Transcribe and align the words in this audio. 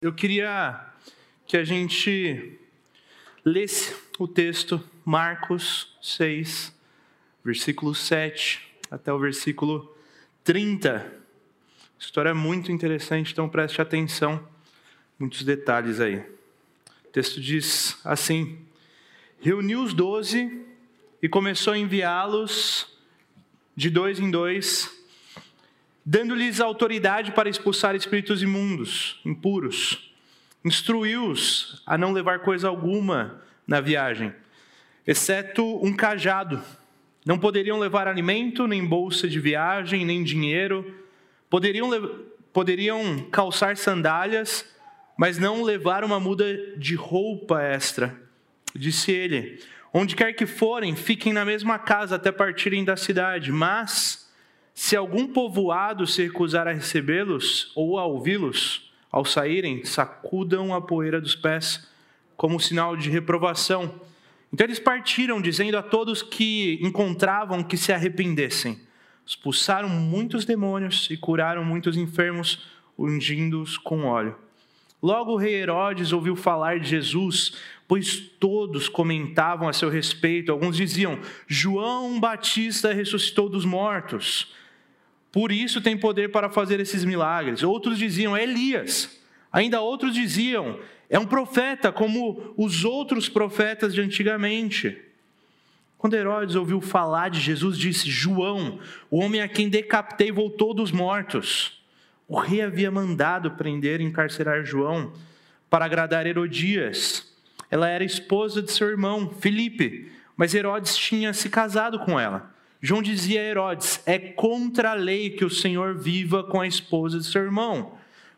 Eu 0.00 0.12
queria 0.12 0.78
que 1.46 1.56
a 1.56 1.64
gente 1.64 2.58
lesse 3.42 3.96
o 4.18 4.28
texto 4.28 4.82
Marcos 5.02 5.96
6, 6.02 6.70
versículo 7.42 7.94
7 7.94 8.60
até 8.90 9.10
o 9.10 9.18
versículo 9.18 9.96
30. 10.44 11.14
História 11.98 12.34
muito 12.34 12.70
interessante, 12.70 13.32
então 13.32 13.48
preste 13.48 13.80
atenção, 13.80 14.46
muitos 15.18 15.42
detalhes 15.44 15.98
aí. 15.98 16.18
O 16.18 17.08
texto 17.10 17.40
diz 17.40 17.98
assim: 18.04 18.58
Reuniu 19.40 19.82
os 19.82 19.94
doze 19.94 20.62
e 21.22 21.28
começou 21.28 21.72
a 21.72 21.78
enviá-los 21.78 22.86
de 23.74 23.88
dois 23.88 24.20
em 24.20 24.30
dois, 24.30 24.94
dando-lhes 26.08 26.60
autoridade 26.60 27.32
para 27.32 27.48
expulsar 27.48 27.96
espíritos 27.96 28.40
imundos, 28.40 29.20
impuros. 29.24 30.14
Instruiu-os 30.64 31.82
a 31.84 31.98
não 31.98 32.12
levar 32.12 32.38
coisa 32.38 32.68
alguma 32.68 33.42
na 33.66 33.80
viagem, 33.80 34.32
exceto 35.04 35.64
um 35.84 35.92
cajado. 35.92 36.62
Não 37.24 37.36
poderiam 37.36 37.80
levar 37.80 38.06
alimento, 38.06 38.68
nem 38.68 38.86
bolsa 38.86 39.28
de 39.28 39.40
viagem, 39.40 40.04
nem 40.04 40.22
dinheiro. 40.22 40.94
Poderiam, 41.50 41.90
poderiam 42.52 43.28
calçar 43.32 43.76
sandálias, 43.76 44.64
mas 45.18 45.38
não 45.38 45.64
levar 45.64 46.04
uma 46.04 46.20
muda 46.20 46.76
de 46.76 46.94
roupa 46.94 47.60
extra. 47.60 48.16
Disse 48.72 49.10
ele: 49.10 49.60
Onde 49.92 50.14
quer 50.14 50.34
que 50.34 50.46
forem, 50.46 50.94
fiquem 50.94 51.32
na 51.32 51.44
mesma 51.44 51.80
casa 51.80 52.14
até 52.14 52.30
partirem 52.30 52.84
da 52.84 52.96
cidade. 52.96 53.50
Mas, 53.50 54.25
se 54.78 54.94
algum 54.94 55.26
povoado 55.26 56.06
se 56.06 56.22
recusar 56.22 56.68
a 56.68 56.72
recebê-los 56.72 57.72
ou 57.74 57.98
a 57.98 58.04
ouvi-los, 58.04 58.92
ao 59.10 59.24
saírem, 59.24 59.82
sacudam 59.86 60.74
a 60.74 60.82
poeira 60.82 61.18
dos 61.18 61.34
pés, 61.34 61.88
como 62.36 62.60
sinal 62.60 62.94
de 62.94 63.08
reprovação. 63.08 63.98
Então 64.52 64.66
eles 64.66 64.78
partiram, 64.78 65.40
dizendo 65.40 65.78
a 65.78 65.82
todos 65.82 66.22
que 66.22 66.78
encontravam 66.82 67.64
que 67.64 67.78
se 67.78 67.90
arrependessem. 67.90 68.78
Expulsaram 69.24 69.88
muitos 69.88 70.44
demônios 70.44 71.08
e 71.10 71.16
curaram 71.16 71.64
muitos 71.64 71.96
enfermos, 71.96 72.68
ungindo-os 72.98 73.78
com 73.78 74.04
óleo. 74.04 74.36
Logo 75.02 75.32
o 75.32 75.36
rei 75.38 75.54
Herodes 75.54 76.12
ouviu 76.12 76.36
falar 76.36 76.80
de 76.80 76.90
Jesus, 76.90 77.54
pois 77.88 78.18
todos 78.18 78.90
comentavam 78.90 79.70
a 79.70 79.72
seu 79.72 79.88
respeito. 79.88 80.52
Alguns 80.52 80.76
diziam: 80.76 81.18
João 81.46 82.20
Batista 82.20 82.92
ressuscitou 82.92 83.48
dos 83.48 83.64
mortos. 83.64 84.54
Por 85.36 85.52
isso 85.52 85.82
tem 85.82 85.98
poder 85.98 86.30
para 86.30 86.48
fazer 86.48 86.80
esses 86.80 87.04
milagres. 87.04 87.62
Outros 87.62 87.98
diziam: 87.98 88.34
é 88.34 88.42
Elias. 88.42 89.20
Ainda 89.52 89.82
outros 89.82 90.14
diziam: 90.14 90.80
é 91.10 91.18
um 91.18 91.26
profeta, 91.26 91.92
como 91.92 92.54
os 92.56 92.86
outros 92.86 93.28
profetas 93.28 93.92
de 93.92 94.00
antigamente. 94.00 94.96
Quando 95.98 96.14
Herodes 96.14 96.54
ouviu 96.54 96.80
falar 96.80 97.28
de 97.28 97.38
Jesus, 97.38 97.76
disse: 97.76 98.08
João, 98.08 98.78
o 99.10 99.18
homem 99.18 99.42
a 99.42 99.46
quem 99.46 99.68
decapitei, 99.68 100.32
voltou 100.32 100.72
dos 100.72 100.90
mortos. 100.90 101.84
O 102.26 102.38
rei 102.38 102.62
havia 102.62 102.90
mandado 102.90 103.50
prender 103.50 104.00
e 104.00 104.04
encarcerar 104.04 104.64
João 104.64 105.12
para 105.68 105.84
agradar 105.84 106.26
Herodias. 106.26 107.30
Ela 107.70 107.90
era 107.90 108.02
esposa 108.02 108.62
de 108.62 108.72
seu 108.72 108.88
irmão, 108.88 109.34
Filipe, 109.38 110.10
mas 110.34 110.54
Herodes 110.54 110.96
tinha 110.96 111.34
se 111.34 111.50
casado 111.50 111.98
com 111.98 112.18
ela. 112.18 112.55
João 112.80 113.02
dizia 113.02 113.40
a 113.40 113.44
Herodes: 113.44 114.00
É 114.06 114.18
contra 114.18 114.90
a 114.90 114.94
lei 114.94 115.30
que 115.30 115.44
o 115.44 115.50
Senhor 115.50 115.94
viva 115.94 116.44
com 116.44 116.60
a 116.60 116.66
esposa 116.66 117.18
de 117.18 117.26
seu 117.26 117.42
irmão. 117.42 117.92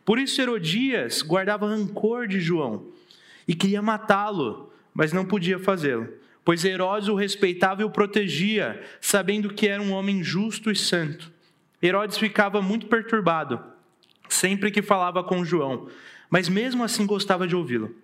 Por 0.04 0.18
isso 0.18 0.40
Herodias 0.40 1.22
guardava 1.22 1.68
rancor 1.68 2.26
de 2.26 2.40
João 2.40 2.86
e 3.46 3.54
queria 3.54 3.82
matá-lo, 3.82 4.72
mas 4.94 5.12
não 5.12 5.24
podia 5.24 5.58
fazê-lo, 5.58 6.08
pois 6.44 6.64
Herodes 6.64 7.08
o 7.08 7.14
respeitava 7.14 7.82
e 7.82 7.84
o 7.84 7.90
protegia, 7.90 8.82
sabendo 9.00 9.52
que 9.52 9.68
era 9.68 9.82
um 9.82 9.92
homem 9.92 10.22
justo 10.22 10.70
e 10.70 10.76
santo. 10.76 11.30
Herodes 11.82 12.16
ficava 12.18 12.62
muito 12.62 12.86
perturbado 12.86 13.62
sempre 14.28 14.70
que 14.70 14.82
falava 14.82 15.24
com 15.24 15.44
João, 15.44 15.88
mas 16.30 16.48
mesmo 16.48 16.84
assim 16.84 17.06
gostava 17.06 17.46
de 17.46 17.56
ouvi-lo. 17.56 17.94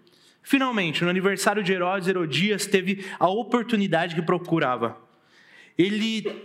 Finalmente, 0.42 1.02
no 1.02 1.10
aniversário 1.10 1.62
de 1.62 1.72
Herodes, 1.72 2.08
Herodias 2.08 2.66
teve 2.66 3.04
a 3.18 3.28
oportunidade 3.28 4.14
que 4.14 4.22
procurava. 4.22 4.96
Ele, 5.76 6.42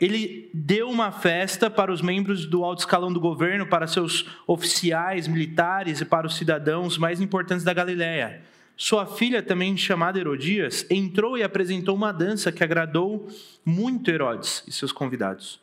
ele 0.00 0.50
deu 0.52 0.90
uma 0.90 1.12
festa 1.12 1.70
para 1.70 1.92
os 1.92 2.02
membros 2.02 2.46
do 2.46 2.64
alto 2.64 2.80
escalão 2.80 3.12
do 3.12 3.20
governo, 3.20 3.66
para 3.66 3.86
seus 3.86 4.26
oficiais 4.46 5.28
militares 5.28 6.00
e 6.00 6.04
para 6.04 6.26
os 6.26 6.36
cidadãos 6.36 6.98
mais 6.98 7.20
importantes 7.20 7.64
da 7.64 7.72
Galiléia. 7.72 8.42
Sua 8.76 9.04
filha, 9.04 9.42
também 9.42 9.76
chamada 9.76 10.18
Herodias, 10.18 10.86
entrou 10.88 11.36
e 11.36 11.42
apresentou 11.42 11.94
uma 11.94 12.12
dança 12.12 12.50
que 12.50 12.64
agradou 12.64 13.28
muito 13.62 14.10
Herodes 14.10 14.64
e 14.66 14.72
seus 14.72 14.90
convidados. 14.90 15.60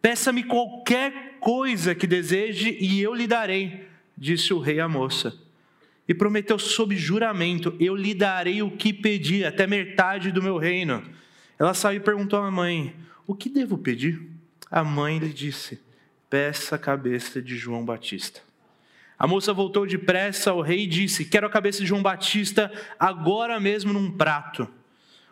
Peça-me 0.00 0.42
qualquer 0.42 1.36
coisa 1.38 1.94
que 1.94 2.06
deseje 2.06 2.78
e 2.80 3.02
eu 3.02 3.14
lhe 3.14 3.26
darei, 3.26 3.86
disse 4.16 4.54
o 4.54 4.58
rei 4.58 4.80
à 4.80 4.88
moça. 4.88 5.34
E 6.08 6.14
prometeu 6.14 6.58
sob 6.58 6.96
juramento: 6.96 7.76
Eu 7.78 7.94
lhe 7.94 8.14
darei 8.14 8.62
o 8.62 8.70
que 8.70 8.92
pedi, 8.92 9.44
até 9.44 9.66
metade 9.66 10.32
do 10.32 10.42
meu 10.42 10.56
reino. 10.56 11.02
Ela 11.60 11.74
saiu 11.74 11.98
e 11.98 12.04
perguntou 12.04 12.40
à 12.40 12.50
mãe: 12.50 12.96
O 13.24 13.36
que 13.36 13.48
devo 13.48 13.78
pedir? 13.78 14.20
A 14.68 14.82
mãe 14.82 15.18
lhe 15.18 15.32
disse: 15.32 15.80
Peça 16.28 16.74
a 16.74 16.78
cabeça 16.78 17.40
de 17.40 17.56
João 17.56 17.84
Batista. 17.84 18.40
A 19.16 19.26
moça 19.26 19.52
voltou 19.52 19.86
depressa 19.86 20.50
ao 20.50 20.60
rei 20.60 20.82
e 20.84 20.88
disse: 20.88 21.24
Quero 21.24 21.46
a 21.46 21.50
cabeça 21.50 21.78
de 21.78 21.86
João 21.86 22.02
Batista 22.02 22.72
agora 22.98 23.60
mesmo 23.60 23.92
num 23.92 24.10
prato. 24.10 24.66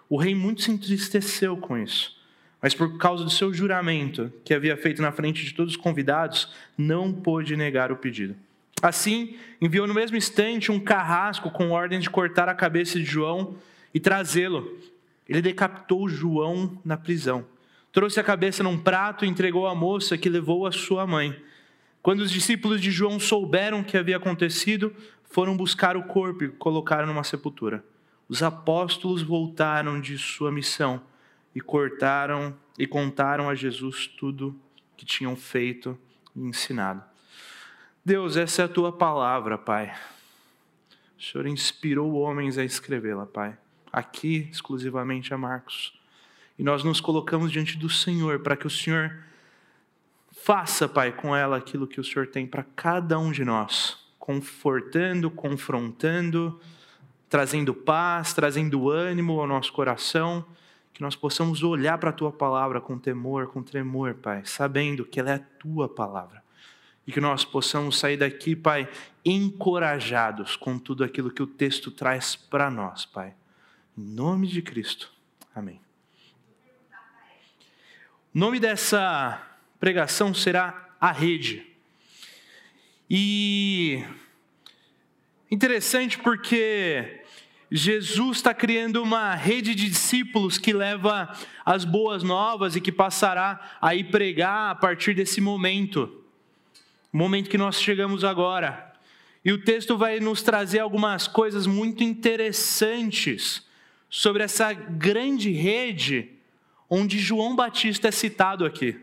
O 0.09 0.17
rei 0.17 0.37
muito 0.37 0.63
se 0.63 0.71
entristeceu 0.71 1.57
com 1.57 1.77
isso 1.77 2.19
mas 2.61 2.75
por 2.75 2.99
causa 2.99 3.25
do 3.25 3.31
seu 3.31 3.53
juramento 3.55 4.33
que 4.45 4.53
havia 4.53 4.77
feito 4.77 5.01
na 5.01 5.13
frente 5.13 5.45
de 5.45 5.55
todos 5.55 5.75
os 5.75 5.81
convidados, 5.81 6.53
não 6.77 7.13
pôde 7.13 7.57
negar 7.57 7.93
o 7.93 7.97
pedido. 7.97 8.35
Assim, 8.83 9.37
enviou 9.61 9.87
no 9.87 9.95
mesmo 9.95 10.17
instante 10.17 10.71
um 10.71 10.79
carrasco 10.81 11.51
com 11.51 11.71
ordem 11.71 12.01
de 12.01 12.11
cortar 12.11 12.49
a 12.49 12.55
cabeça 12.55 12.99
de 12.99 13.05
João 13.05 13.57
e 13.93 13.99
trazê-lo. 14.01 14.77
Ele 15.29 15.43
decapitou 15.43 16.09
João 16.09 16.81
na 16.85 16.97
prisão. 16.97 17.45
Trouxe 17.93 18.19
a 18.19 18.25
cabeça 18.25 18.63
num 18.63 18.79
prato 18.79 19.25
e 19.25 19.29
entregou 19.29 19.67
à 19.67 19.75
moça 19.75 20.17
que 20.17 20.29
levou 20.29 20.67
a 20.67 20.73
sua 20.73 21.07
mãe. 21.07 21.37
Quando 22.01 22.21
os 22.21 22.31
discípulos 22.31 22.81
de 22.81 22.91
João 22.91 23.21
souberam 23.21 23.81
o 23.81 23.85
que 23.85 23.97
havia 23.97 24.17
acontecido, 24.17 24.95
foram 25.25 25.57
buscar 25.57 25.97
o 25.97 26.05
corpo 26.05 26.45
e 26.45 26.49
colocaram 26.49 27.07
numa 27.07 27.25
sepultura. 27.25 27.85
Os 28.29 28.43
apóstolos 28.43 29.23
voltaram 29.23 30.01
de 30.01 30.17
sua 30.17 30.51
missão 30.51 31.03
e 31.55 31.61
cortaram 31.61 32.57
e 32.79 32.87
contaram 32.87 33.49
a 33.49 33.55
Jesus 33.55 34.07
tudo 34.07 34.59
que 34.97 35.05
tinham 35.05 35.35
feito 35.35 35.99
e 36.35 36.41
ensinado. 36.41 37.03
Deus, 38.05 38.37
essa 38.37 38.63
é 38.63 38.65
a 38.65 38.69
tua 38.69 38.93
palavra, 38.93 39.59
Pai. 39.59 39.95
O 41.19 41.23
Senhor 41.23 41.47
inspirou 41.47 42.15
homens 42.15 42.57
a 42.57 42.65
escrevê-la, 42.65 43.27
Pai. 43.27 43.57
Aqui, 43.93 44.49
exclusivamente 44.51 45.33
a 45.33 45.39
Marcos. 45.39 45.93
E 46.59 46.63
nós 46.63 46.83
nos 46.83 47.01
colocamos 47.01 47.53
diante 47.53 47.77
do 47.77 47.89
Senhor 47.89 48.41
para 48.41 48.57
que 48.57 48.67
o 48.67 48.71
Senhor 48.71 49.19
faça, 50.43 50.89
Pai, 50.89 51.13
com 51.13 51.35
ela 51.35 51.57
aquilo 51.57 51.87
que 51.87 52.01
o 52.01 52.05
Senhor 52.05 52.27
tem 52.27 52.47
para 52.47 52.65
cada 52.77 53.19
um 53.19 53.31
de 53.31 53.45
nós, 53.45 53.99
confortando, 54.19 55.31
confrontando, 55.31 56.61
trazendo 57.29 57.75
paz, 57.75 58.33
trazendo 58.33 58.91
ânimo 58.91 59.41
ao 59.41 59.47
nosso 59.47 59.73
coração 59.73 60.45
que 60.99 61.03
nós 61.05 61.15
possamos 61.15 61.63
olhar 61.63 61.97
para 61.97 62.11
a 62.11 62.13
tua 62.13 62.33
palavra 62.33 62.81
com 62.81 62.99
temor, 62.99 63.47
com 63.47 63.63
tremor, 63.63 64.15
Pai, 64.15 64.43
sabendo 64.45 65.05
que 65.05 65.21
ela 65.21 65.31
é 65.31 65.35
a 65.35 65.39
tua 65.39 65.89
palavra. 65.89 66.43
E 67.07 67.13
que 67.13 67.21
nós 67.21 67.45
possamos 67.45 67.97
sair 67.97 68.17
daqui, 68.17 68.57
Pai, 68.57 68.89
encorajados 69.25 70.57
com 70.57 70.77
tudo 70.77 71.05
aquilo 71.05 71.31
que 71.31 71.41
o 71.41 71.47
texto 71.47 71.93
traz 71.93 72.35
para 72.35 72.69
nós, 72.69 73.07
Pai. 73.07 73.33
Em 73.99 74.01
nome 74.01 74.47
de 74.47 74.63
Cristo. 74.63 75.13
Amém. 75.53 75.81
O 78.33 78.39
nome 78.39 78.61
dessa 78.61 79.45
pregação 79.81 80.33
será 80.33 80.95
A 81.01 81.11
Rede. 81.11 81.67
E 83.11 84.05
interessante 85.51 86.17
porque 86.17 87.25
Jesus 87.73 88.37
está 88.37 88.55
criando 88.55 89.03
uma 89.03 89.35
rede 89.35 89.75
de 89.75 89.89
discípulos 89.89 90.59
que 90.59 90.73
leva 90.73 91.37
as 91.67 91.85
boas 91.85 92.23
novas 92.23 92.77
e 92.77 92.81
que 92.81 92.93
passará 92.93 93.79
a 93.81 93.97
ir 93.97 94.13
pregar 94.13 94.71
a 94.71 94.75
partir 94.77 95.13
desse 95.13 95.41
momento, 95.41 96.25
momento 97.13 97.51
que 97.51 97.59
nós 97.59 97.83
chegamos 97.83 98.23
agora. 98.23 98.95
E 99.45 99.51
o 99.51 99.65
texto 99.65 99.99
vai 99.99 100.21
nos 100.21 100.41
trazer 100.41 100.79
algumas 100.79 101.27
coisas 101.27 101.67
muito 101.67 102.05
interessantes 102.05 103.67
sobre 104.09 104.43
essa 104.43 104.73
grande 104.73 105.51
rede 105.51 106.31
onde 106.89 107.19
João 107.19 107.55
Batista 107.55 108.09
é 108.09 108.11
citado 108.11 108.65
aqui. 108.65 108.97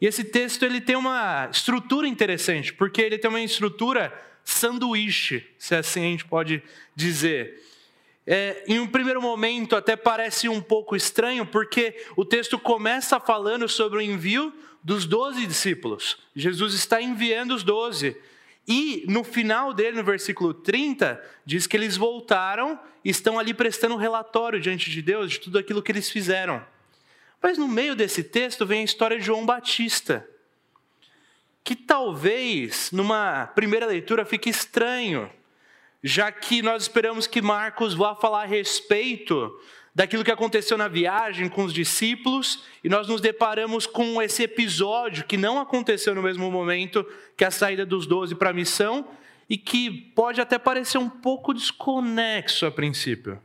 E 0.00 0.06
esse 0.06 0.24
texto 0.24 0.64
ele 0.64 0.80
tem 0.80 0.96
uma 0.96 1.48
estrutura 1.50 2.08
interessante, 2.08 2.72
porque 2.72 3.00
ele 3.00 3.18
tem 3.18 3.28
uma 3.28 3.40
estrutura 3.40 4.12
sanduíche, 4.44 5.46
se 5.58 5.74
assim 5.74 6.00
a 6.00 6.10
gente 6.10 6.24
pode 6.24 6.62
dizer. 6.94 7.62
É, 8.26 8.64
em 8.66 8.78
um 8.78 8.86
primeiro 8.86 9.20
momento 9.20 9.76
até 9.76 9.96
parece 9.96 10.48
um 10.48 10.60
pouco 10.60 10.96
estranho, 10.96 11.44
porque 11.44 11.94
o 12.16 12.24
texto 12.24 12.58
começa 12.58 13.20
falando 13.20 13.68
sobre 13.68 13.98
o 13.98 14.00
envio 14.00 14.52
dos 14.82 15.06
doze 15.06 15.46
discípulos. 15.46 16.18
Jesus 16.34 16.74
está 16.74 17.00
enviando 17.00 17.54
os 17.54 17.62
doze. 17.62 18.16
E 18.66 19.04
no 19.08 19.22
final 19.22 19.72
dele, 19.74 19.98
no 19.98 20.04
versículo 20.04 20.54
30, 20.54 21.22
diz 21.44 21.66
que 21.66 21.76
eles 21.76 21.96
voltaram 21.96 22.78
e 23.04 23.10
estão 23.10 23.38
ali 23.38 23.52
prestando 23.52 23.96
relatório 23.96 24.60
diante 24.60 24.90
de 24.90 25.02
Deus 25.02 25.32
de 25.32 25.40
tudo 25.40 25.58
aquilo 25.58 25.82
que 25.82 25.92
eles 25.92 26.10
fizeram. 26.10 26.64
Mas 27.42 27.58
no 27.58 27.68
meio 27.68 27.94
desse 27.94 28.24
texto 28.24 28.64
vem 28.64 28.80
a 28.80 28.84
história 28.84 29.18
de 29.18 29.24
João 29.24 29.44
Batista, 29.44 30.26
que 31.62 31.76
talvez 31.76 32.90
numa 32.90 33.46
primeira 33.48 33.86
leitura 33.86 34.24
fique 34.24 34.48
estranho 34.48 35.30
já 36.06 36.30
que 36.30 36.60
nós 36.60 36.82
esperamos 36.82 37.26
que 37.26 37.40
Marcos 37.40 37.94
vá 37.94 38.14
falar 38.14 38.42
a 38.42 38.46
respeito 38.46 39.58
daquilo 39.94 40.24
que 40.24 40.30
aconteceu 40.30 40.76
na 40.76 40.88
viagem 40.88 41.48
com 41.48 41.64
os 41.64 41.72
discípulos, 41.72 42.64
e 42.82 42.88
nós 42.88 43.06
nos 43.06 43.20
deparamos 43.20 43.86
com 43.86 44.20
esse 44.20 44.42
episódio 44.42 45.24
que 45.24 45.36
não 45.36 45.60
aconteceu 45.60 46.14
no 46.14 46.22
mesmo 46.22 46.50
momento 46.50 47.06
que 47.36 47.44
a 47.44 47.50
saída 47.50 47.86
dos 47.86 48.06
doze 48.06 48.34
para 48.34 48.50
a 48.50 48.54
missão, 48.54 49.08
e 49.48 49.56
que 49.56 49.90
pode 49.90 50.40
até 50.40 50.58
parecer 50.58 50.98
um 50.98 51.08
pouco 51.08 51.54
desconexo 51.54 52.66
a 52.66 52.70
princípio. 52.70 53.40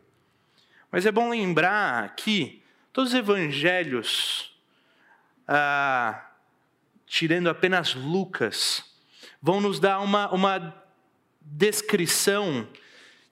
Mas 0.91 1.05
é 1.05 1.11
bom 1.11 1.29
lembrar 1.29 2.15
que 2.15 2.63
todos 2.91 3.11
os 3.11 3.19
evangelhos, 3.19 4.57
ah, 5.47 6.31
tirando 7.05 7.49
apenas 7.49 7.93
Lucas, 7.93 8.83
vão 9.41 9.61
nos 9.61 9.79
dar 9.79 9.99
uma, 9.99 10.33
uma 10.33 10.83
descrição 11.41 12.67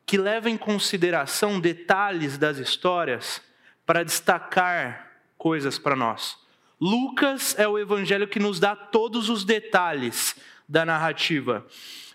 que 0.07 0.17
leva 0.17 0.49
em 0.49 0.55
consideração 0.55 1.59
detalhes 1.59 2.37
das 2.37 2.57
histórias 2.57 3.41
para 3.85 4.03
destacar 4.03 5.11
coisas 5.37 5.77
para 5.77 5.97
nós. 5.97 6.37
Lucas 6.79 7.53
é 7.59 7.67
o 7.67 7.77
evangelho 7.77 8.27
que 8.27 8.39
nos 8.39 8.57
dá 8.57 8.73
todos 8.73 9.29
os 9.29 9.43
detalhes 9.43 10.33
da 10.67 10.85
narrativa. 10.85 11.67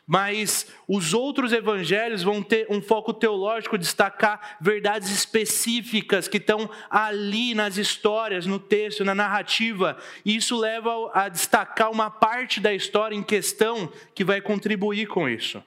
Mas 0.07 0.67
os 0.89 1.13
outros 1.13 1.53
evangelhos 1.53 2.23
vão 2.23 2.43
ter 2.43 2.67
um 2.71 2.81
foco 2.81 3.13
teológico, 3.13 3.77
destacar 3.77 4.57
verdades 4.61 5.11
específicas 5.11 6.27
que 6.27 6.39
estão 6.39 6.71
ali 6.91 7.55
nas 7.55 7.77
histórias, 7.77 8.47
no 8.47 8.59
texto, 8.59 9.05
na 9.05 9.15
narrativa. 9.15 9.99
E 10.25 10.35
isso 10.35 10.59
leva 10.59 11.11
a 11.13 11.29
destacar 11.29 11.91
uma 11.91 12.11
parte 12.11 12.59
da 12.59 12.73
história 12.73 13.15
em 13.15 13.23
questão 13.23 13.93
que 14.15 14.25
vai 14.25 14.41
contribuir 14.41 15.07
com 15.07 15.29
isso. 15.29 15.63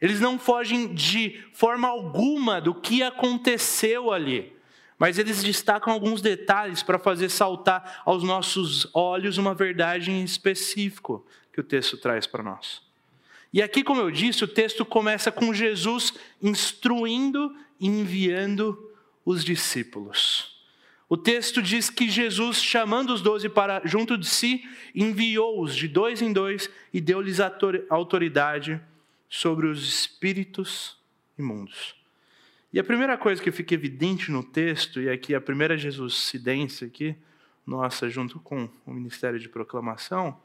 Eles 0.00 0.20
não 0.20 0.38
fogem 0.38 0.94
de 0.94 1.42
forma 1.52 1.88
alguma 1.88 2.60
do 2.60 2.74
que 2.74 3.02
aconteceu 3.02 4.12
ali, 4.12 4.52
mas 4.98 5.18
eles 5.18 5.42
destacam 5.42 5.92
alguns 5.92 6.20
detalhes 6.20 6.82
para 6.82 6.98
fazer 6.98 7.28
saltar 7.28 8.02
aos 8.04 8.22
nossos 8.22 8.88
olhos 8.94 9.38
uma 9.38 9.54
verdade 9.54 10.10
em 10.10 10.22
específico 10.22 11.26
que 11.52 11.60
o 11.60 11.64
texto 11.64 11.96
traz 11.96 12.26
para 12.26 12.42
nós. 12.42 12.82
E 13.52 13.62
aqui, 13.62 13.82
como 13.82 14.00
eu 14.00 14.10
disse, 14.10 14.44
o 14.44 14.48
texto 14.48 14.84
começa 14.84 15.32
com 15.32 15.54
Jesus 15.54 16.12
instruindo 16.42 17.54
e 17.80 17.86
enviando 17.86 18.92
os 19.24 19.44
discípulos. 19.44 20.56
O 21.08 21.16
texto 21.16 21.62
diz 21.62 21.88
que 21.88 22.08
Jesus, 22.08 22.62
chamando 22.62 23.12
os 23.14 23.22
doze 23.22 23.48
para 23.48 23.80
junto 23.84 24.18
de 24.18 24.26
si, 24.26 24.68
enviou-os 24.94 25.74
de 25.74 25.86
dois 25.86 26.20
em 26.20 26.32
dois 26.32 26.68
e 26.92 27.00
deu-lhes 27.00 27.38
autoridade 27.88 28.80
sobre 29.28 29.66
os 29.66 29.86
espíritos 29.86 30.96
imundos. 31.38 31.94
E 32.72 32.78
a 32.78 32.84
primeira 32.84 33.16
coisa 33.16 33.42
que 33.42 33.50
fica 33.50 33.74
evidente 33.74 34.30
no 34.30 34.42
texto, 34.42 35.00
e 35.00 35.08
aqui 35.08 35.34
a 35.34 35.40
primeira 35.40 35.78
Jesuscidência 35.78 36.86
aqui, 36.86 37.16
nossa, 37.66 38.08
junto 38.08 38.38
com 38.38 38.68
o 38.86 38.92
ministério 38.92 39.38
de 39.38 39.48
proclamação, 39.48 40.38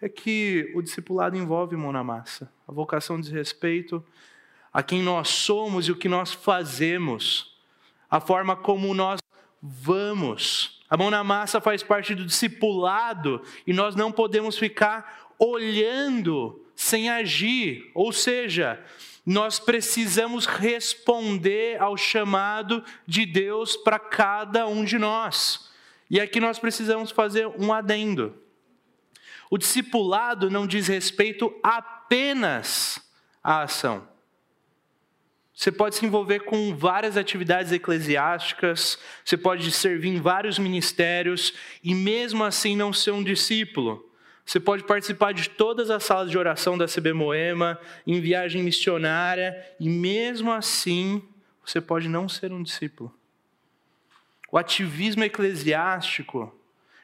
é 0.00 0.08
que 0.08 0.70
o 0.74 0.82
discipulado 0.82 1.36
envolve 1.36 1.76
mão 1.76 1.92
na 1.92 2.04
massa. 2.04 2.52
A 2.66 2.72
vocação 2.72 3.20
diz 3.20 3.30
respeito 3.30 4.04
a 4.72 4.82
quem 4.82 5.02
nós 5.02 5.28
somos 5.28 5.88
e 5.88 5.92
o 5.92 5.96
que 5.96 6.08
nós 6.08 6.32
fazemos, 6.32 7.56
a 8.10 8.20
forma 8.20 8.54
como 8.54 8.92
nós 8.92 9.20
vamos. 9.62 10.82
A 10.90 10.96
mão 10.96 11.10
na 11.10 11.24
massa 11.24 11.60
faz 11.60 11.82
parte 11.82 12.14
do 12.14 12.26
discipulado 12.26 13.42
e 13.66 13.72
nós 13.72 13.96
não 13.96 14.12
podemos 14.12 14.58
ficar 14.58 15.32
olhando 15.38 16.65
sem 16.76 17.08
agir, 17.08 17.90
ou 17.94 18.12
seja, 18.12 18.78
nós 19.24 19.58
precisamos 19.58 20.46
responder 20.46 21.82
ao 21.82 21.96
chamado 21.96 22.84
de 23.06 23.26
Deus 23.26 23.76
para 23.76 23.98
cada 23.98 24.68
um 24.68 24.84
de 24.84 24.98
nós. 24.98 25.68
E 26.08 26.20
aqui 26.20 26.38
nós 26.38 26.60
precisamos 26.60 27.10
fazer 27.10 27.48
um 27.58 27.72
adendo. 27.72 28.40
O 29.50 29.58
discipulado 29.58 30.50
não 30.50 30.66
diz 30.66 30.86
respeito 30.86 31.52
apenas 31.62 33.00
à 33.42 33.62
ação. 33.62 34.06
Você 35.52 35.72
pode 35.72 35.96
se 35.96 36.04
envolver 36.04 36.40
com 36.40 36.76
várias 36.76 37.16
atividades 37.16 37.72
eclesiásticas, 37.72 38.98
você 39.24 39.38
pode 39.38 39.70
servir 39.72 40.10
em 40.10 40.20
vários 40.20 40.58
ministérios 40.58 41.54
e 41.82 41.94
mesmo 41.94 42.44
assim 42.44 42.76
não 42.76 42.92
ser 42.92 43.12
um 43.12 43.24
discípulo. 43.24 44.05
Você 44.46 44.60
pode 44.60 44.84
participar 44.84 45.34
de 45.34 45.50
todas 45.50 45.90
as 45.90 46.04
salas 46.04 46.30
de 46.30 46.38
oração 46.38 46.78
da 46.78 46.86
CB 46.86 47.12
Moema, 47.12 47.80
em 48.06 48.20
viagem 48.20 48.62
missionária, 48.62 49.60
e 49.80 49.88
mesmo 49.88 50.52
assim, 50.52 51.20
você 51.64 51.80
pode 51.80 52.08
não 52.08 52.28
ser 52.28 52.52
um 52.52 52.62
discípulo. 52.62 53.12
O 54.52 54.56
ativismo 54.56 55.24
eclesiástico, 55.24 56.56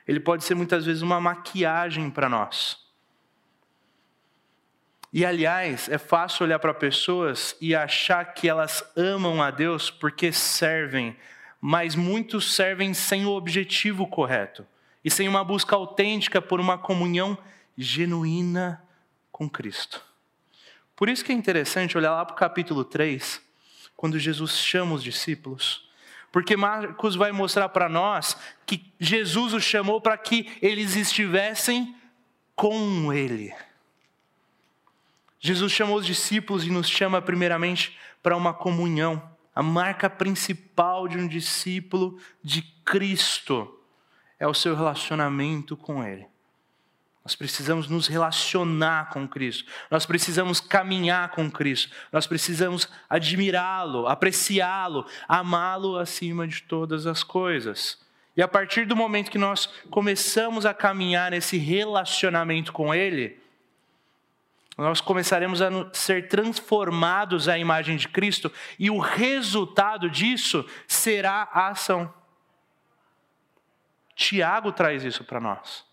ele 0.07 0.21
pode 0.21 0.45
ser 0.45 0.55
muitas 0.55 0.87
vezes 0.87 1.03
uma 1.03 1.21
maquiagem 1.21 2.09
para 2.11 2.29
nós. 2.29 2.79
E 5.13 5.27
aliás, 5.27 5.89
é 5.89 5.99
fácil 5.99 6.45
olhar 6.45 6.61
para 6.61 6.73
pessoas 6.73 7.57
e 7.61 7.75
achar 7.75 8.25
que 8.35 8.49
elas 8.49 8.85
amam 8.97 9.43
a 9.43 9.51
Deus 9.51 9.91
porque 9.91 10.33
servem, 10.33 11.17
mas 11.61 11.97
muitos 11.97 12.55
servem 12.55 12.95
sem 12.95 13.27
o 13.27 13.31
objetivo 13.31 14.07
correto 14.07 14.65
e 15.05 15.11
sem 15.11 15.29
uma 15.29 15.43
busca 15.43 15.75
autêntica 15.75 16.41
por 16.41 16.61
uma 16.61 16.79
comunhão 16.79 17.37
genuína 17.77 18.83
com 19.31 19.49
Cristo. 19.49 20.05
Por 20.95 21.09
isso 21.09 21.25
que 21.25 21.33
é 21.33 21.35
interessante 21.35 21.97
olhar 21.97 22.13
lá 22.13 22.25
para 22.25 22.35
o 22.35 22.39
capítulo 22.39 22.85
3, 22.85 23.41
quando 23.97 24.19
Jesus 24.19 24.59
chama 24.59 24.95
os 24.95 25.03
discípulos, 25.03 25.89
porque 26.31 26.57
Marcos 26.57 27.15
vai 27.15 27.33
mostrar 27.33 27.69
para 27.69 27.89
nós 27.89 28.37
que 28.65 28.93
Jesus 28.99 29.53
os 29.53 29.65
chamou 29.65 30.01
para 30.01 30.17
que 30.17 30.51
eles 30.63 30.97
estivessem 30.97 31.95
com 32.55 33.13
Ele. 33.13 33.55
Jesus 35.39 35.73
chamou 35.73 35.97
os 35.97 36.07
discípulos 36.07 36.65
e 36.65 36.71
nos 36.71 36.89
chama 36.89 37.21
primeiramente 37.21 37.99
para 38.23 38.37
uma 38.37 38.55
comunhão, 38.55 39.31
a 39.55 39.63
marca 39.63 40.09
principal 40.09 41.09
de 41.09 41.19
um 41.19 41.27
discípulo 41.27 42.19
de 42.43 42.63
Cristo 42.85 43.82
é 44.43 44.47
o 44.49 44.53
seu 44.53 44.75
relacionamento 44.75 45.77
com 45.77 46.03
Ele. 46.03 46.27
Nós 47.25 47.37
precisamos 47.37 47.87
nos 47.87 48.09
relacionar 48.09 49.11
com 49.11 49.29
Cristo, 49.29 49.71
nós 49.89 50.05
precisamos 50.05 50.59
caminhar 50.59 51.29
com 51.29 51.49
Cristo, 51.49 51.95
nós 52.11 52.27
precisamos 52.27 52.89
admirá-lo, 53.09 54.09
apreciá-lo, 54.09 55.07
amá-lo 55.29 55.97
acima 55.97 56.49
de 56.49 56.61
todas 56.65 57.07
as 57.07 57.23
coisas. 57.23 58.01
E 58.37 58.43
a 58.43 58.49
partir 58.49 58.85
do 58.85 58.97
momento 58.97 59.31
que 59.31 59.39
nós 59.39 59.67
começamos 59.89 60.67
a 60.67 60.75
caminhar 60.75 61.31
nesse 61.31 61.57
relacionamento 61.57 62.73
com 62.73 62.93
Ele, 62.93 63.39
nós 64.77 65.01
começaremos 65.01 65.63
a 65.63 65.71
ser 65.93 66.27
transformados 66.27 67.49
à 67.49 67.57
imagem 67.57 67.97
de 67.97 68.09
Cristo, 68.09 68.51
e 68.77 68.91
o 68.91 68.99
resultado 68.99 70.11
disso 70.11 70.69
será 70.89 71.49
a 71.53 71.69
ação. 71.69 72.13
Tiago 74.15 74.73
traz 74.73 75.05
isso 75.05 75.25
para 75.25 75.41
nós. 75.41 75.85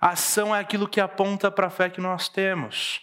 A 0.00 0.10
ação 0.10 0.54
é 0.54 0.60
aquilo 0.60 0.88
que 0.88 1.00
aponta 1.00 1.50
para 1.50 1.66
a 1.66 1.70
fé 1.70 1.90
que 1.90 2.00
nós 2.00 2.28
temos. 2.28 3.00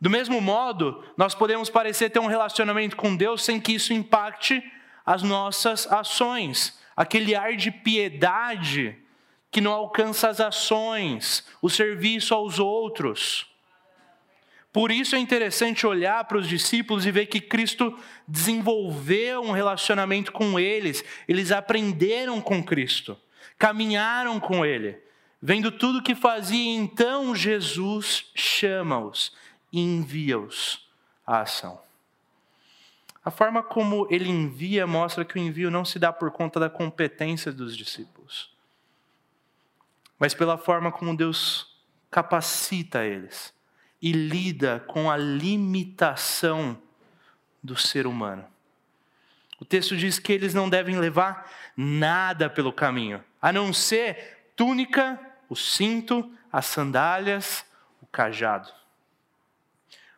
Do 0.00 0.10
mesmo 0.10 0.40
modo, 0.40 1.02
nós 1.16 1.34
podemos 1.34 1.70
parecer 1.70 2.10
ter 2.10 2.18
um 2.18 2.26
relacionamento 2.26 2.96
com 2.96 3.16
Deus 3.16 3.42
sem 3.42 3.58
que 3.58 3.72
isso 3.72 3.92
impacte 3.92 4.62
as 5.06 5.22
nossas 5.22 5.90
ações. 5.90 6.78
Aquele 6.94 7.34
ar 7.34 7.56
de 7.56 7.70
piedade 7.70 8.98
que 9.50 9.60
não 9.60 9.72
alcança 9.72 10.28
as 10.28 10.40
ações, 10.40 11.46
o 11.62 11.70
serviço 11.70 12.34
aos 12.34 12.58
outros. 12.58 13.46
Por 14.72 14.90
isso 14.90 15.14
é 15.14 15.18
interessante 15.18 15.86
olhar 15.86 16.24
para 16.24 16.38
os 16.38 16.48
discípulos 16.48 17.06
e 17.06 17.10
ver 17.12 17.26
que 17.26 17.40
Cristo 17.40 17.96
desenvolveu 18.26 19.40
um 19.40 19.52
relacionamento 19.52 20.32
com 20.32 20.58
eles, 20.58 21.04
eles 21.28 21.52
aprenderam 21.52 22.40
com 22.40 22.62
Cristo 22.62 23.16
caminharam 23.58 24.38
com 24.38 24.64
ele. 24.64 24.98
Vendo 25.40 25.70
tudo 25.70 25.98
o 25.98 26.02
que 26.02 26.14
fazia, 26.14 26.74
então 26.74 27.34
Jesus 27.34 28.30
chama-os, 28.34 29.32
e 29.72 29.80
envia-os 29.80 30.88
à 31.26 31.40
ação. 31.40 31.80
A 33.24 33.30
forma 33.30 33.62
como 33.62 34.06
ele 34.10 34.28
envia 34.28 34.86
mostra 34.86 35.24
que 35.24 35.36
o 35.36 35.38
envio 35.38 35.70
não 35.70 35.84
se 35.84 35.98
dá 35.98 36.12
por 36.12 36.30
conta 36.30 36.60
da 36.60 36.68
competência 36.68 37.50
dos 37.50 37.76
discípulos, 37.76 38.50
mas 40.18 40.34
pela 40.34 40.58
forma 40.58 40.92
como 40.92 41.16
Deus 41.16 41.74
capacita 42.10 43.04
eles 43.04 43.52
e 44.00 44.12
lida 44.12 44.80
com 44.86 45.10
a 45.10 45.16
limitação 45.16 46.78
do 47.62 47.76
ser 47.76 48.06
humano. 48.06 48.44
O 49.58 49.64
texto 49.64 49.96
diz 49.96 50.18
que 50.18 50.32
eles 50.32 50.52
não 50.52 50.68
devem 50.68 50.98
levar 50.98 51.50
nada 51.76 52.50
pelo 52.50 52.72
caminho, 52.72 53.24
a 53.44 53.52
não 53.52 53.74
ser 53.74 54.48
túnica, 54.56 55.20
o 55.50 55.54
cinto, 55.54 56.34
as 56.50 56.64
sandálias, 56.64 57.62
o 58.00 58.06
cajado. 58.06 58.72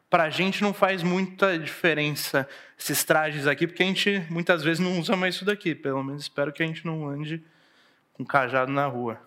Para 0.08 0.22
a 0.22 0.30
gente 0.30 0.62
não 0.62 0.72
faz 0.72 1.02
muita 1.02 1.58
diferença 1.58 2.48
esses 2.78 3.02
trajes 3.02 3.48
aqui, 3.48 3.66
porque 3.66 3.82
a 3.82 3.86
gente 3.86 4.24
muitas 4.30 4.62
vezes 4.62 4.78
não 4.78 5.00
usa 5.00 5.16
mais 5.16 5.34
isso 5.34 5.44
daqui. 5.44 5.74
Pelo 5.74 6.04
menos 6.04 6.22
espero 6.22 6.52
que 6.52 6.62
a 6.62 6.66
gente 6.68 6.86
não 6.86 7.08
ande 7.08 7.42
com 8.12 8.24
cajado 8.24 8.70
na 8.70 8.86
rua. 8.86 9.20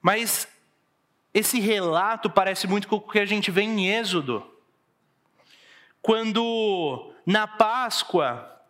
Mas 0.00 0.48
esse 1.32 1.60
relato 1.60 2.28
parece 2.28 2.66
muito 2.66 2.88
com 2.88 2.96
o 2.96 3.00
que 3.00 3.20
a 3.20 3.24
gente 3.24 3.48
vê 3.52 3.62
em 3.62 3.90
Êxodo. 3.90 4.44
Quando 6.02 7.14
na 7.24 7.46
Páscoa, 7.46 8.60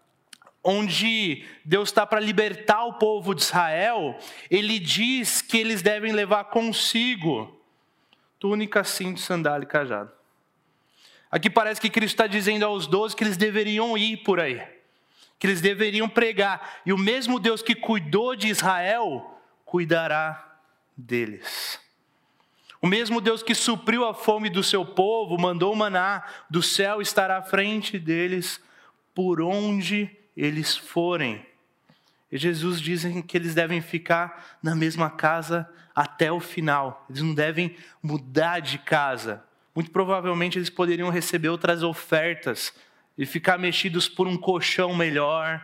onde 0.63 1.45
Deus 1.65 1.89
está 1.89 2.07
para 2.07 2.21
libertar 2.21 2.85
o 2.85 2.95
povo 2.95 3.35
de 3.35 3.43
Israel, 3.43 4.17
ele 4.51 4.79
diz 4.79 5.43
que 5.43 5.59
eles 5.59 5.83
devem 5.83 6.13
levar 6.13 6.45
consigo 6.45 7.61
túnica, 8.39 8.85
cinto, 8.85 9.21
sandália 9.21 9.65
e 9.65 9.69
cajado. 9.69 10.11
Aqui 11.31 11.49
parece 11.49 11.81
que 11.81 11.89
Cristo 11.89 12.15
está 12.15 12.27
dizendo 12.27 12.65
aos 12.65 12.87
doze 12.87 13.17
que 13.17 13.25
eles 13.25 13.37
deveriam 13.37 13.97
ir 13.97 14.19
por 14.19 14.39
aí, 14.39 14.63
que 15.39 15.47
eles 15.47 15.61
deveriam 15.61 16.09
pregar, 16.09 16.81
e 16.85 16.93
o 16.93 16.99
mesmo 16.99 17.41
Deus 17.41 17.63
que 17.63 17.75
cuidou 17.75 18.37
de 18.37 18.49
Israel, 18.49 19.41
cuidará 19.65 20.59
deles. 20.97 21.81
O 22.81 22.87
mesmo 22.87 23.21
Deus 23.21 23.43
que 23.43 23.55
supriu 23.55 24.05
a 24.05 24.13
fome 24.13 24.51
do 24.51 24.63
seu 24.63 24.85
povo, 24.85 25.41
mandou 25.41 25.75
maná 25.75 26.25
do 26.51 26.63
céu 26.63 27.01
estar 27.01 27.31
à 27.31 27.41
frente 27.41 27.99
deles 27.99 28.61
por 29.15 29.41
onde 29.41 30.11
eles 30.37 30.77
forem. 30.77 31.45
E 32.31 32.39
Jesus 32.39 32.81
diz 32.81 33.05
que 33.27 33.37
eles 33.37 33.55
devem 33.55 33.81
ficar 33.81 34.59
na 34.63 34.75
mesma 34.75 35.11
casa 35.11 35.69
até 35.95 36.33
o 36.33 36.41
final. 36.41 37.05
Eles 37.09 37.23
não 37.23 37.35
devem 37.35 37.77
mudar 38.03 38.61
de 38.61 38.79
casa. 38.79 39.45
Muito 39.75 39.91
provavelmente 39.91 40.59
eles 40.59 40.71
poderiam 40.71 41.11
receber 41.11 41.49
outras 41.49 41.83
ofertas 41.83 42.73
e 43.17 43.27
ficar 43.27 43.59
mexidos 43.59 44.09
por 44.09 44.27
um 44.27 44.37
colchão 44.37 44.95
melhor, 44.95 45.63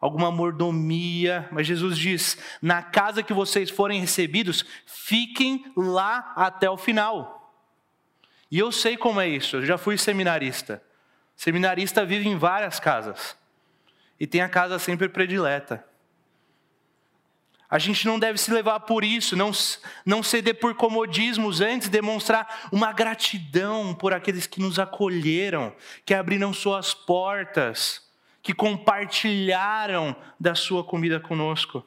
alguma 0.00 0.30
mordomia. 0.30 1.46
Mas 1.52 1.66
Jesus 1.66 1.98
diz: 1.98 2.38
na 2.62 2.82
casa 2.82 3.22
que 3.22 3.34
vocês 3.34 3.68
forem 3.68 4.00
recebidos, 4.00 4.64
fiquem 4.86 5.70
lá 5.76 6.32
até 6.34 6.70
o 6.70 6.76
final. 6.78 7.34
E 8.50 8.58
eu 8.58 8.72
sei 8.72 8.96
como 8.96 9.20
é 9.20 9.28
isso, 9.28 9.56
eu 9.56 9.66
já 9.66 9.76
fui 9.76 9.98
seminarista. 9.98 10.82
Seminarista 11.34 12.06
vive 12.06 12.28
em 12.28 12.38
várias 12.38 12.80
casas 12.80 13.36
e 14.18 14.26
tem 14.26 14.40
a 14.40 14.48
casa 14.48 14.78
sempre 14.78 15.08
predileta. 15.08 15.84
A 17.68 17.78
gente 17.78 18.06
não 18.06 18.18
deve 18.18 18.38
se 18.38 18.52
levar 18.52 18.80
por 18.80 19.02
isso, 19.02 19.34
não, 19.34 19.50
não 20.04 20.22
ceder 20.22 20.60
por 20.60 20.74
comodismos, 20.74 21.60
antes 21.60 21.88
demonstrar 21.88 22.68
uma 22.70 22.92
gratidão 22.92 23.92
por 23.92 24.14
aqueles 24.14 24.46
que 24.46 24.60
nos 24.60 24.78
acolheram, 24.78 25.74
que 26.04 26.14
abriram 26.14 26.52
suas 26.52 26.94
portas, 26.94 28.06
que 28.40 28.54
compartilharam 28.54 30.14
da 30.38 30.54
sua 30.54 30.84
comida 30.84 31.18
conosco. 31.18 31.84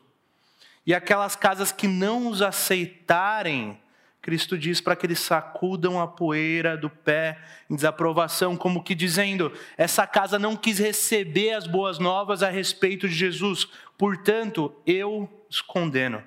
E 0.85 0.93
aquelas 0.93 1.35
casas 1.35 1.71
que 1.71 1.87
não 1.87 2.27
os 2.27 2.41
aceitarem, 2.41 3.79
Cristo 4.21 4.57
diz 4.57 4.81
para 4.81 4.95
que 4.95 5.05
eles 5.05 5.19
sacudam 5.19 5.99
a 5.99 6.07
poeira 6.07 6.75
do 6.75 6.89
pé 6.89 7.39
em 7.69 7.75
desaprovação, 7.75 8.57
como 8.57 8.83
que 8.83 8.93
dizendo: 8.93 9.51
essa 9.77 10.05
casa 10.05 10.37
não 10.37 10.55
quis 10.55 10.77
receber 10.77 11.53
as 11.53 11.65
boas 11.65 11.99
novas 11.99 12.43
a 12.43 12.49
respeito 12.49 13.07
de 13.07 13.15
Jesus, 13.15 13.67
portanto, 13.97 14.75
eu 14.85 15.29
os 15.49 15.61
condeno. 15.61 16.23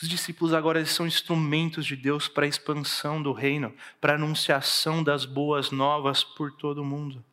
Os 0.00 0.08
discípulos 0.08 0.52
agora 0.52 0.84
são 0.84 1.06
instrumentos 1.06 1.86
de 1.86 1.96
Deus 1.96 2.28
para 2.28 2.44
a 2.44 2.48
expansão 2.48 3.22
do 3.22 3.32
reino, 3.32 3.74
para 3.98 4.12
a 4.12 4.16
anunciação 4.16 5.02
das 5.02 5.24
boas 5.24 5.70
novas 5.70 6.22
por 6.22 6.52
todo 6.52 6.82
o 6.82 6.84
mundo. 6.84 7.24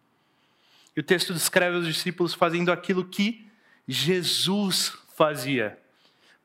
E 0.96 1.00
o 1.00 1.04
texto 1.04 1.34
descreve 1.34 1.78
os 1.78 1.88
discípulos 1.88 2.34
fazendo 2.34 2.72
aquilo 2.72 3.04
que 3.04 3.48
Jesus 3.86 4.94
fazia 5.16 5.78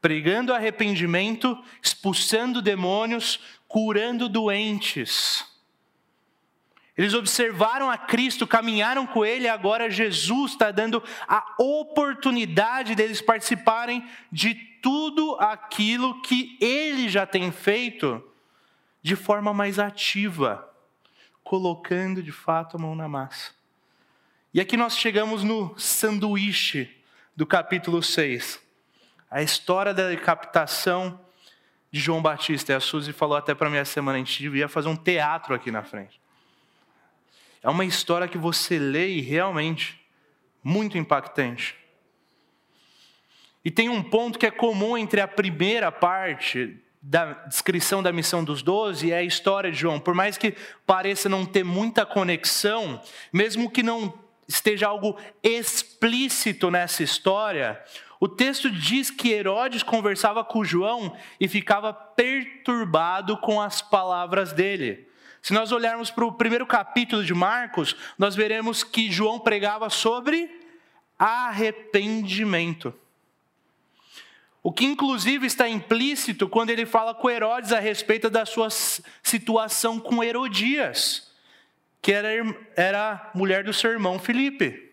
pregando 0.00 0.54
arrependimento, 0.54 1.56
expulsando 1.82 2.62
demônios, 2.62 3.40
curando 3.66 4.28
doentes. 4.28 5.44
Eles 6.96 7.14
observaram 7.14 7.90
a 7.90 7.96
Cristo, 7.96 8.46
caminharam 8.46 9.06
com 9.06 9.24
Ele, 9.24 9.44
e 9.44 9.48
agora 9.48 9.90
Jesus 9.90 10.52
está 10.52 10.70
dando 10.70 11.02
a 11.28 11.54
oportunidade 11.58 12.94
deles 12.94 13.20
participarem 13.20 14.04
de 14.32 14.54
tudo 14.54 15.36
aquilo 15.38 16.20
que 16.22 16.56
Ele 16.60 17.08
já 17.08 17.24
tem 17.24 17.52
feito 17.52 18.24
de 19.00 19.14
forma 19.14 19.54
mais 19.54 19.78
ativa, 19.78 20.68
colocando 21.44 22.22
de 22.22 22.32
fato 22.32 22.76
a 22.76 22.80
mão 22.80 22.96
na 22.96 23.08
massa. 23.08 23.52
E 24.52 24.60
aqui 24.60 24.76
nós 24.76 24.96
chegamos 24.98 25.44
no 25.44 25.78
sanduíche 25.78 26.96
do 27.36 27.46
capítulo 27.46 28.02
6 28.02 28.67
a 29.30 29.42
história 29.42 29.92
da 29.92 30.08
decapitação 30.08 31.20
de 31.90 32.00
João 32.00 32.22
Batista. 32.22 32.72
E 32.72 32.74
a 32.74 32.80
Suzy 32.80 33.12
falou 33.12 33.36
até 33.36 33.54
para 33.54 33.70
mim 33.70 33.76
essa 33.76 33.92
semana, 33.92 34.16
a 34.16 34.20
gente 34.20 34.42
devia 34.42 34.68
fazer 34.68 34.88
um 34.88 34.96
teatro 34.96 35.54
aqui 35.54 35.70
na 35.70 35.82
frente. 35.82 36.20
É 37.62 37.68
uma 37.68 37.84
história 37.84 38.28
que 38.28 38.38
você 38.38 38.78
lê 38.78 39.08
e 39.08 39.20
realmente 39.20 40.00
muito 40.62 40.96
impactante. 40.96 41.76
E 43.64 43.70
tem 43.70 43.88
um 43.88 44.02
ponto 44.02 44.38
que 44.38 44.46
é 44.46 44.50
comum 44.50 44.96
entre 44.96 45.20
a 45.20 45.28
primeira 45.28 45.90
parte 45.90 46.80
da 47.02 47.32
descrição 47.46 48.02
da 48.02 48.12
missão 48.12 48.42
dos 48.42 48.62
doze 48.62 49.08
e 49.08 49.14
a 49.14 49.22
história 49.22 49.70
de 49.70 49.78
João. 49.78 50.00
Por 50.00 50.14
mais 50.14 50.38
que 50.38 50.54
pareça 50.86 51.28
não 51.28 51.44
ter 51.44 51.64
muita 51.64 52.04
conexão, 52.06 53.00
mesmo 53.32 53.70
que 53.70 53.82
não 53.82 54.12
esteja 54.48 54.88
algo 54.88 55.16
explícito 55.42 56.70
nessa 56.70 57.02
história, 57.02 57.82
o 58.20 58.28
texto 58.28 58.70
diz 58.70 59.10
que 59.10 59.30
Herodes 59.30 59.82
conversava 59.82 60.44
com 60.44 60.64
João 60.64 61.16
e 61.38 61.46
ficava 61.46 61.92
perturbado 61.92 63.36
com 63.38 63.60
as 63.60 63.80
palavras 63.80 64.52
dele. 64.52 65.06
Se 65.40 65.52
nós 65.52 65.70
olharmos 65.70 66.10
para 66.10 66.24
o 66.24 66.32
primeiro 66.32 66.66
capítulo 66.66 67.24
de 67.24 67.32
Marcos, 67.32 67.94
nós 68.18 68.34
veremos 68.34 68.82
que 68.82 69.10
João 69.10 69.38
pregava 69.38 69.88
sobre 69.88 70.50
arrependimento. 71.18 72.92
O 74.62 74.72
que 74.72 74.84
inclusive 74.84 75.46
está 75.46 75.68
implícito 75.68 76.48
quando 76.48 76.70
ele 76.70 76.84
fala 76.84 77.14
com 77.14 77.30
Herodes 77.30 77.72
a 77.72 77.78
respeito 77.78 78.28
da 78.28 78.44
sua 78.44 78.68
situação 79.22 80.00
com 80.00 80.22
Herodias, 80.22 81.30
que 82.02 82.12
era, 82.12 82.28
era 82.76 83.30
mulher 83.32 83.62
do 83.62 83.72
seu 83.72 83.92
irmão 83.92 84.18
Filipe. 84.18 84.87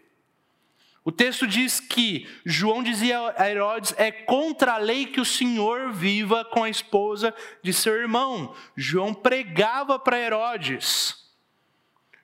O 1.06 1.12
texto 1.12 1.46
diz 1.46 1.80
que 1.80 2.28
João 2.44 2.82
dizia 2.82 3.36
a 3.38 3.48
Herodes: 3.48 3.94
é 3.96 4.12
contra 4.12 4.74
a 4.74 4.78
lei 4.78 5.06
que 5.06 5.22
o 5.22 5.26
Senhor 5.26 5.92
viva 5.94 6.44
com 6.44 6.64
a 6.64 6.70
esposa 6.70 7.32
de 7.62 7.72
seu 7.72 7.94
irmão. 7.94 8.56
João 8.76 9.14
pregava 9.14 10.00
para 10.00 10.20
Herodes. 10.20 11.24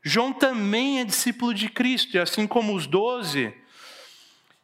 João 0.01 0.33
também 0.33 0.99
é 0.99 1.05
discípulo 1.05 1.53
de 1.53 1.69
Cristo, 1.69 2.17
assim 2.17 2.47
como 2.47 2.73
os 2.73 2.87
doze. 2.87 3.53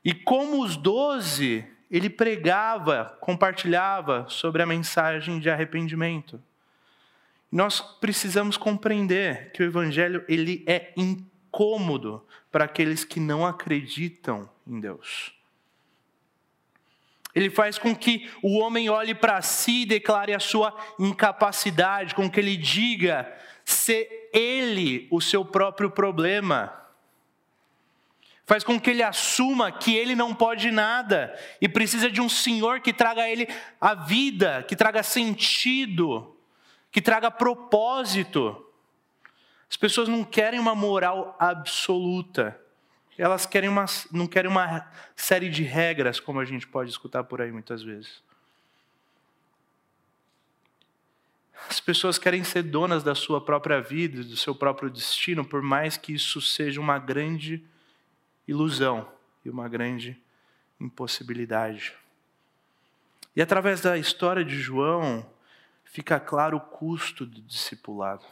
E 0.03 0.15
como 0.15 0.63
os 0.63 0.75
doze, 0.75 1.63
ele 1.91 2.09
pregava, 2.09 3.15
compartilhava 3.21 4.25
sobre 4.29 4.63
a 4.63 4.65
mensagem 4.65 5.39
de 5.39 5.47
arrependimento. 5.47 6.41
Nós 7.51 7.81
precisamos 7.81 8.57
compreender 8.57 9.51
que 9.51 9.61
o 9.61 9.65
evangelho 9.65 10.25
ele 10.27 10.63
é 10.65 10.91
incômodo 11.57 12.23
para 12.51 12.65
aqueles 12.65 13.03
que 13.03 13.19
não 13.19 13.45
acreditam 13.45 14.47
em 14.67 14.79
Deus. 14.79 15.33
Ele 17.33 17.49
faz 17.49 17.77
com 17.77 17.95
que 17.95 18.29
o 18.43 18.59
homem 18.59 18.89
olhe 18.89 19.15
para 19.15 19.41
si 19.41 19.81
e 19.81 19.85
declare 19.85 20.33
a 20.33 20.39
sua 20.39 20.75
incapacidade, 20.99 22.13
com 22.13 22.29
que 22.29 22.39
ele 22.39 22.55
diga 22.55 23.31
ser 23.65 24.29
ele 24.33 25.07
o 25.11 25.19
seu 25.19 25.43
próprio 25.43 25.89
problema. 25.89 26.73
Faz 28.45 28.63
com 28.63 28.79
que 28.79 28.91
ele 28.91 29.03
assuma 29.03 29.71
que 29.71 29.95
ele 29.95 30.15
não 30.15 30.33
pode 30.33 30.71
nada 30.71 31.37
e 31.59 31.67
precisa 31.67 32.09
de 32.09 32.21
um 32.21 32.29
Senhor 32.29 32.79
que 32.79 32.93
traga 32.93 33.23
a 33.23 33.29
ele 33.29 33.47
a 33.81 33.93
vida, 33.93 34.63
que 34.67 34.75
traga 34.75 35.03
sentido, 35.03 36.35
que 36.91 37.01
traga 37.01 37.29
propósito. 37.29 38.66
As 39.69 39.75
pessoas 39.77 40.07
não 40.07 40.23
querem 40.23 40.59
uma 40.59 40.73
moral 40.73 41.35
absoluta. 41.39 42.59
Elas 43.17 43.45
querem 43.45 43.69
uma, 43.69 43.85
não 44.11 44.27
querem 44.27 44.49
uma 44.49 44.87
série 45.15 45.49
de 45.49 45.63
regras, 45.63 46.19
como 46.19 46.39
a 46.39 46.45
gente 46.45 46.67
pode 46.67 46.89
escutar 46.89 47.23
por 47.23 47.41
aí 47.41 47.51
muitas 47.51 47.81
vezes. 47.81 48.21
As 51.69 51.79
pessoas 51.79 52.17
querem 52.17 52.43
ser 52.43 52.63
donas 52.63 53.03
da 53.03 53.15
sua 53.15 53.41
própria 53.41 53.81
vida, 53.81 54.23
do 54.23 54.37
seu 54.37 54.55
próprio 54.55 54.89
destino, 54.89 55.43
por 55.43 55.61
mais 55.61 55.97
que 55.97 56.13
isso 56.13 56.39
seja 56.39 56.79
uma 56.79 56.99
grande 56.99 57.65
ilusão 58.47 59.11
e 59.43 59.49
uma 59.49 59.67
grande 59.67 60.17
impossibilidade. 60.79 61.93
E 63.35 63.41
através 63.41 63.81
da 63.81 63.97
história 63.97 64.45
de 64.45 64.57
João, 64.57 65.27
fica 65.83 66.19
claro 66.19 66.57
o 66.57 66.61
custo 66.61 67.25
do 67.25 67.41
discipulado. 67.41 68.23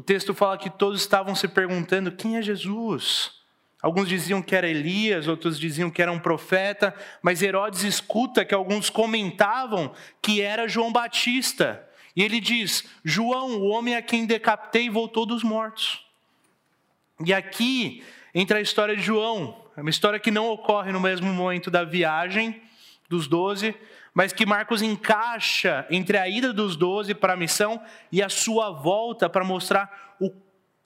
O 0.00 0.02
texto 0.02 0.32
fala 0.32 0.56
que 0.56 0.70
todos 0.70 0.98
estavam 0.98 1.34
se 1.34 1.46
perguntando: 1.46 2.10
quem 2.10 2.38
é 2.38 2.40
Jesus? 2.40 3.32
Alguns 3.82 4.08
diziam 4.08 4.40
que 4.40 4.56
era 4.56 4.66
Elias, 4.66 5.28
outros 5.28 5.58
diziam 5.58 5.90
que 5.90 6.00
era 6.00 6.10
um 6.10 6.18
profeta, 6.18 6.94
mas 7.20 7.42
Herodes 7.42 7.82
escuta 7.82 8.42
que 8.42 8.54
alguns 8.54 8.88
comentavam 8.88 9.92
que 10.22 10.40
era 10.40 10.66
João 10.66 10.90
Batista. 10.90 11.86
E 12.16 12.22
ele 12.22 12.40
diz: 12.40 12.88
João, 13.04 13.58
o 13.60 13.66
homem 13.66 13.94
a 13.94 14.00
quem 14.00 14.24
decapitei, 14.24 14.88
voltou 14.88 15.26
dos 15.26 15.42
mortos. 15.42 16.02
E 17.22 17.34
aqui 17.34 18.02
entra 18.34 18.56
a 18.56 18.62
história 18.62 18.96
de 18.96 19.02
João, 19.02 19.66
é 19.76 19.82
uma 19.82 19.90
história 19.90 20.18
que 20.18 20.30
não 20.30 20.48
ocorre 20.48 20.92
no 20.92 21.00
mesmo 21.00 21.30
momento 21.30 21.70
da 21.70 21.84
viagem 21.84 22.62
dos 23.06 23.28
doze, 23.28 23.74
mas 24.14 24.32
que 24.32 24.44
Marcos 24.44 24.82
encaixa 24.82 25.86
entre 25.90 26.18
a 26.18 26.28
ida 26.28 26.52
dos 26.52 26.76
doze 26.76 27.14
para 27.14 27.34
a 27.34 27.36
missão 27.36 27.82
e 28.10 28.22
a 28.22 28.28
sua 28.28 28.70
volta 28.70 29.28
para 29.28 29.44
mostrar 29.44 30.16
o, 30.20 30.32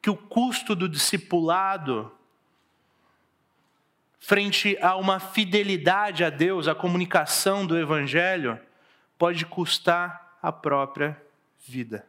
que 0.00 0.10
o 0.10 0.16
custo 0.16 0.74
do 0.74 0.88
discipulado 0.88 2.12
frente 4.20 4.76
a 4.80 4.96
uma 4.96 5.20
fidelidade 5.20 6.24
a 6.24 6.30
Deus, 6.30 6.66
a 6.66 6.74
comunicação 6.74 7.66
do 7.66 7.78
Evangelho, 7.78 8.58
pode 9.18 9.44
custar 9.44 10.38
a 10.42 10.50
própria 10.50 11.20
vida. 11.66 12.06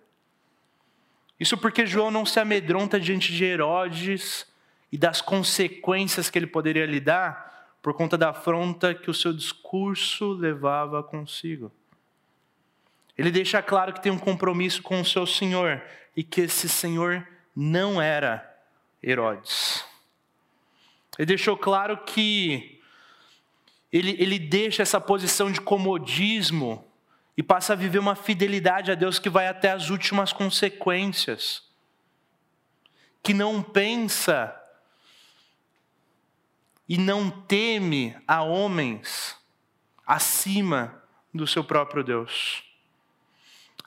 Isso 1.40 1.58
porque 1.58 1.86
João 1.86 2.10
não 2.10 2.26
se 2.26 2.40
amedronta 2.40 3.00
diante 3.00 3.34
de 3.34 3.44
Herodes 3.44 4.48
e 4.92 4.98
das 4.98 5.20
consequências 5.20 6.30
que 6.30 6.40
ele 6.40 6.48
poderia 6.48 6.86
lidar 6.86 7.55
por 7.86 7.94
conta 7.94 8.18
da 8.18 8.32
afronta 8.32 8.96
que 8.96 9.12
o 9.12 9.14
seu 9.14 9.32
discurso 9.32 10.34
levava 10.34 11.04
consigo. 11.04 11.72
Ele 13.16 13.30
deixa 13.30 13.62
claro 13.62 13.94
que 13.94 14.02
tem 14.02 14.12
um 14.12 14.18
compromisso 14.18 14.82
com 14.82 15.00
o 15.00 15.06
seu 15.06 15.24
Senhor 15.28 15.84
e 16.18 16.24
que 16.24 16.42
esse 16.42 16.68
Senhor 16.68 17.28
não 17.56 18.02
era 18.02 18.44
Herodes. 19.04 19.86
Ele 21.16 21.28
deixou 21.28 21.56
claro 21.56 21.98
que 21.98 22.82
ele, 23.94 24.16
ele 24.20 24.40
deixa 24.40 24.82
essa 24.82 25.00
posição 25.00 25.52
de 25.52 25.62
comodismo 25.62 26.92
e 27.38 27.44
passa 27.44 27.74
a 27.74 27.76
viver 27.76 28.00
uma 28.00 28.16
fidelidade 28.16 28.92
a 28.92 28.96
Deus 28.96 29.20
que 29.20 29.30
vai 29.30 29.48
até 29.48 29.70
as 29.70 29.92
últimas 29.92 30.34
consequências. 30.34 31.62
Que 33.22 33.32
não 33.32 33.62
pensa 33.62 34.60
e 36.88 36.98
não 36.98 37.30
teme 37.30 38.16
a 38.28 38.42
homens 38.44 39.38
acima 40.06 41.02
do 41.34 41.48
seu 41.48 41.64
próprio 41.64 42.04
Deus. 42.04 42.64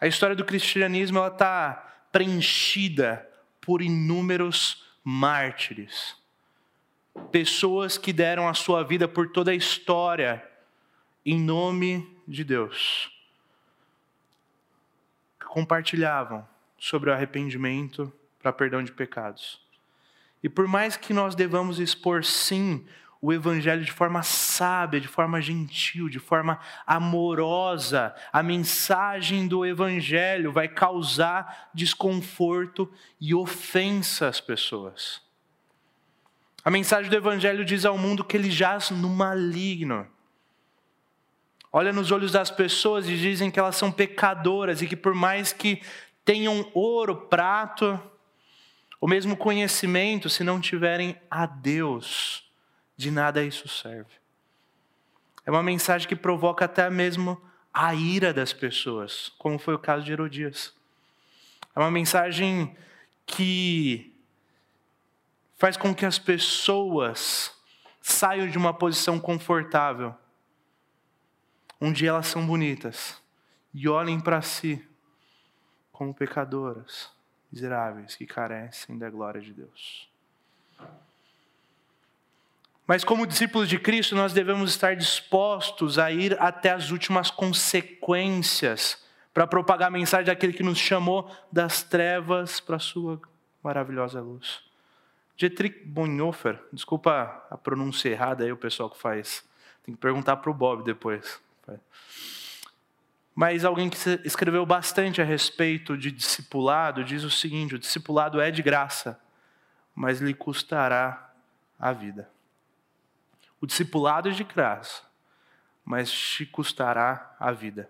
A 0.00 0.06
história 0.06 0.36
do 0.36 0.44
cristianismo 0.44 1.24
está 1.26 2.06
preenchida 2.10 3.28
por 3.60 3.82
inúmeros 3.82 4.84
mártires 5.04 6.18
pessoas 7.30 7.98
que 7.98 8.12
deram 8.12 8.48
a 8.48 8.54
sua 8.54 8.82
vida 8.82 9.06
por 9.06 9.30
toda 9.30 9.50
a 9.50 9.54
história 9.54 10.46
em 11.24 11.38
nome 11.38 12.16
de 12.26 12.44
Deus. 12.44 13.12
Compartilhavam 15.46 16.46
sobre 16.78 17.10
o 17.10 17.12
arrependimento 17.12 18.12
para 18.40 18.52
perdão 18.52 18.82
de 18.82 18.92
pecados. 18.92 19.60
E 20.42 20.48
por 20.48 20.68
mais 20.68 20.96
que 20.96 21.12
nós 21.12 21.34
devamos 21.34 21.80
expor, 21.80 22.24
sim, 22.24 22.84
o 23.20 23.32
Evangelho 23.32 23.84
de 23.84 23.90
forma 23.90 24.22
sábia, 24.22 25.00
de 25.00 25.08
forma 25.08 25.40
gentil, 25.40 26.08
de 26.08 26.20
forma 26.20 26.60
amorosa, 26.86 28.14
a 28.32 28.42
mensagem 28.42 29.48
do 29.48 29.66
Evangelho 29.66 30.52
vai 30.52 30.68
causar 30.68 31.70
desconforto 31.74 32.90
e 33.20 33.34
ofensa 33.34 34.28
às 34.28 34.40
pessoas. 34.40 35.20
A 36.64 36.70
mensagem 36.70 37.10
do 37.10 37.16
Evangelho 37.16 37.64
diz 37.64 37.84
ao 37.84 37.98
mundo 37.98 38.24
que 38.24 38.36
ele 38.36 38.50
jaz 38.50 38.90
no 38.90 39.08
maligno. 39.08 40.06
Olha 41.72 41.92
nos 41.92 42.12
olhos 42.12 42.32
das 42.32 42.50
pessoas 42.50 43.08
e 43.08 43.16
dizem 43.16 43.50
que 43.50 43.58
elas 43.58 43.76
são 43.76 43.90
pecadoras 43.90 44.80
e 44.80 44.86
que 44.86 44.96
por 44.96 45.14
mais 45.14 45.52
que 45.52 45.82
tenham 46.24 46.70
ouro, 46.72 47.16
prato, 47.16 48.00
o 49.00 49.06
mesmo 49.06 49.36
conhecimento, 49.36 50.28
se 50.28 50.42
não 50.42 50.60
tiverem 50.60 51.20
a 51.30 51.46
Deus, 51.46 52.50
de 52.96 53.10
nada 53.10 53.44
isso 53.44 53.68
serve. 53.68 54.12
É 55.46 55.50
uma 55.50 55.62
mensagem 55.62 56.08
que 56.08 56.16
provoca 56.16 56.64
até 56.64 56.90
mesmo 56.90 57.40
a 57.72 57.94
ira 57.94 58.34
das 58.34 58.52
pessoas, 58.52 59.32
como 59.38 59.58
foi 59.58 59.74
o 59.74 59.78
caso 59.78 60.04
de 60.04 60.12
Herodias. 60.12 60.74
É 61.74 61.78
uma 61.78 61.90
mensagem 61.90 62.76
que 63.24 64.14
faz 65.56 65.76
com 65.76 65.94
que 65.94 66.04
as 66.04 66.18
pessoas 66.18 67.52
saiam 68.00 68.48
de 68.48 68.58
uma 68.58 68.74
posição 68.74 69.20
confortável, 69.20 70.14
onde 71.80 72.06
elas 72.06 72.26
são 72.26 72.44
bonitas, 72.46 73.22
e 73.72 73.88
olhem 73.88 74.20
para 74.20 74.42
si 74.42 74.84
como 75.92 76.14
pecadoras, 76.14 77.10
miseráveis, 77.50 78.16
que 78.16 78.26
carecem 78.26 78.98
da 78.98 79.08
glória 79.10 79.40
de 79.40 79.52
Deus. 79.52 80.08
Mas, 82.86 83.04
como 83.04 83.26
discípulos 83.26 83.68
de 83.68 83.78
Cristo, 83.78 84.16
nós 84.16 84.32
devemos 84.32 84.70
estar 84.70 84.96
dispostos 84.96 85.98
a 85.98 86.10
ir 86.10 86.40
até 86.40 86.70
as 86.70 86.90
últimas 86.90 87.30
consequências 87.30 89.04
para 89.34 89.46
propagar 89.46 89.88
a 89.88 89.90
mensagem 89.90 90.26
daquele 90.26 90.54
que 90.54 90.62
nos 90.62 90.78
chamou 90.78 91.30
das 91.52 91.82
trevas 91.82 92.60
para 92.60 92.76
a 92.76 92.80
sua 92.80 93.20
maravilhosa 93.62 94.20
luz. 94.20 94.62
Dietrich 95.36 95.84
Bonhoeffer, 95.84 96.58
desculpa 96.72 97.46
a 97.50 97.56
pronúncia 97.56 98.08
errada 98.08 98.42
aí, 98.42 98.50
o 98.50 98.56
pessoal 98.56 98.90
que 98.90 98.98
faz. 98.98 99.46
Tem 99.84 99.94
que 99.94 100.00
perguntar 100.00 100.36
para 100.38 100.50
o 100.50 100.54
Bob 100.54 100.82
depois. 100.82 101.40
Mas 103.40 103.64
alguém 103.64 103.88
que 103.88 103.96
escreveu 104.24 104.66
bastante 104.66 105.22
a 105.22 105.24
respeito 105.24 105.96
de 105.96 106.10
discipulado 106.10 107.04
diz 107.04 107.22
o 107.22 107.30
seguinte: 107.30 107.76
o 107.76 107.78
discipulado 107.78 108.40
é 108.40 108.50
de 108.50 108.60
graça, 108.60 109.16
mas 109.94 110.20
lhe 110.20 110.34
custará 110.34 111.32
a 111.78 111.92
vida. 111.92 112.28
O 113.60 113.66
discipulado 113.66 114.28
é 114.28 114.32
de 114.32 114.42
graça, 114.42 115.02
mas 115.84 116.10
te 116.10 116.46
custará 116.46 117.36
a 117.38 117.52
vida. 117.52 117.88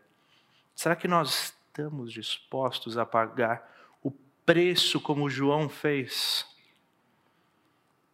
Será 0.75 0.95
que 0.95 1.09
nós 1.09 1.55
estamos 1.71 2.13
dispostos 2.13 2.99
a 2.99 3.07
pagar 3.07 3.67
o 4.03 4.11
preço 4.45 5.01
como 5.01 5.31
João 5.31 5.67
fez? 5.67 6.45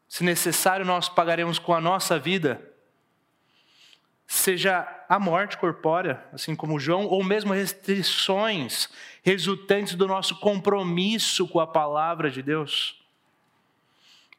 Se 0.08 0.22
necessário, 0.22 0.86
nós 0.86 1.08
pagaremos 1.08 1.58
com 1.58 1.74
a 1.74 1.80
nossa 1.80 2.16
vida, 2.16 2.73
seja 4.26 4.86
a 5.08 5.18
morte 5.18 5.56
corpórea, 5.56 6.24
assim 6.32 6.56
como 6.56 6.78
João, 6.78 7.06
ou 7.06 7.22
mesmo 7.22 7.52
restrições 7.52 8.88
resultantes 9.22 9.94
do 9.94 10.06
nosso 10.06 10.38
compromisso 10.40 11.46
com 11.48 11.60
a 11.60 11.66
palavra 11.66 12.30
de 12.30 12.42
Deus. 12.42 13.02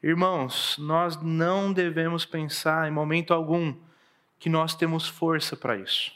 Irmãos, 0.02 0.76
nós 0.78 1.20
não 1.22 1.72
devemos 1.72 2.24
pensar 2.24 2.86
em 2.86 2.92
momento 2.92 3.32
algum 3.32 3.74
que 4.38 4.48
nós 4.48 4.74
temos 4.74 5.08
força 5.08 5.56
para 5.56 5.76
isso. 5.76 6.12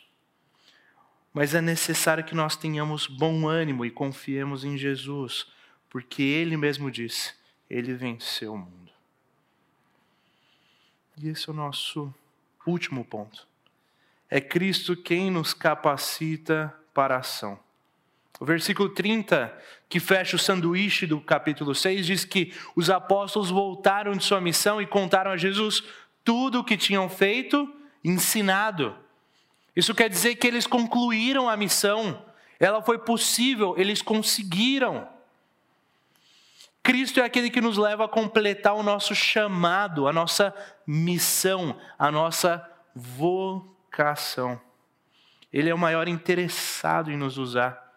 Mas 1.33 1.55
é 1.55 1.61
necessário 1.61 2.25
que 2.25 2.35
nós 2.35 2.57
tenhamos 2.57 3.07
bom 3.07 3.49
ânimo 3.49 3.85
e 3.85 3.91
confiemos 3.91 4.65
em 4.65 4.77
Jesus, 4.77 5.47
porque 5.89 6.23
Ele 6.23 6.57
mesmo 6.57 6.91
disse: 6.91 7.35
Ele 7.69 7.95
venceu 7.95 8.55
o 8.55 8.59
mundo. 8.59 8.93
E 11.17 11.29
esse 11.29 11.49
é 11.49 11.53
o 11.53 11.57
nosso 11.57 12.13
último 12.67 13.05
ponto. 13.05 13.50
É 14.31 14.41
Cristo 14.41 14.97
quem 14.97 15.29
nos 15.29 15.53
capacita 15.53 16.73
para 16.95 17.17
a 17.17 17.19
ação. 17.19 17.59
O 18.39 18.45
versículo 18.45 18.89
30, 18.89 19.53
que 19.89 19.99
fecha 19.99 20.37
o 20.37 20.39
sanduíche 20.39 21.07
do 21.07 21.21
capítulo 21.21 21.75
6, 21.75 22.07
diz 22.07 22.25
que 22.25 22.55
os 22.77 22.89
apóstolos 22.89 23.51
voltaram 23.51 24.13
de 24.13 24.25
sua 24.25 24.41
missão 24.41 24.81
e 24.81 24.87
contaram 24.87 25.33
a 25.33 25.37
Jesus 25.37 25.83
tudo 26.25 26.61
o 26.61 26.65
que 26.65 26.77
tinham 26.77 27.09
feito 27.09 27.71
ensinado. 28.05 28.97
Isso 29.75 29.95
quer 29.95 30.09
dizer 30.09 30.37
que 30.37 30.47
eles 30.47 30.67
concluíram 30.67 31.49
a 31.49 31.57
missão, 31.57 32.25
Ela 32.59 32.83
foi 32.83 32.99
possível, 32.99 33.75
eles 33.79 34.03
conseguiram. 34.03 35.09
Cristo 36.83 37.19
é 37.19 37.25
aquele 37.25 37.49
que 37.49 37.61
nos 37.61 37.79
leva 37.79 38.05
a 38.05 38.09
completar 38.09 38.75
o 38.75 38.83
nosso 38.83 39.15
chamado, 39.15 40.07
a 40.07 40.13
nossa 40.13 40.55
missão, 40.87 41.75
a 41.99 42.11
nossa 42.11 42.63
vocação. 42.95 43.80
Ele 45.53 45.69
é 45.69 45.75
o 45.75 45.79
maior 45.79 46.09
interessado 46.09 47.11
em 47.11 47.17
nos 47.17 47.37
usar 47.37 47.91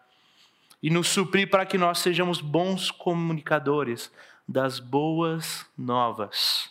e 0.82 0.90
nos 0.90 1.08
suprir 1.08 1.48
para 1.48 1.64
que 1.64 1.78
nós 1.78 2.00
sejamos 2.00 2.40
bons 2.40 2.90
comunicadores 2.90 4.12
das 4.46 4.78
boas 4.78 5.64
novas. 5.78 6.70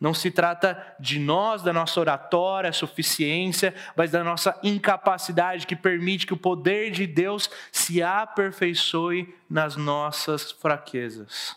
Não 0.00 0.12
se 0.12 0.32
trata 0.32 0.96
de 0.98 1.18
nós, 1.20 1.62
da 1.62 1.72
nossa 1.72 2.00
oratória, 2.00 2.72
suficiência, 2.72 3.72
mas 3.94 4.10
da 4.10 4.24
nossa 4.24 4.58
incapacidade 4.62 5.66
que 5.66 5.76
permite 5.76 6.26
que 6.26 6.32
o 6.32 6.36
poder 6.36 6.90
de 6.90 7.06
Deus 7.06 7.48
se 7.70 8.02
aperfeiçoe 8.02 9.32
nas 9.48 9.76
nossas 9.76 10.50
fraquezas. 10.50 11.56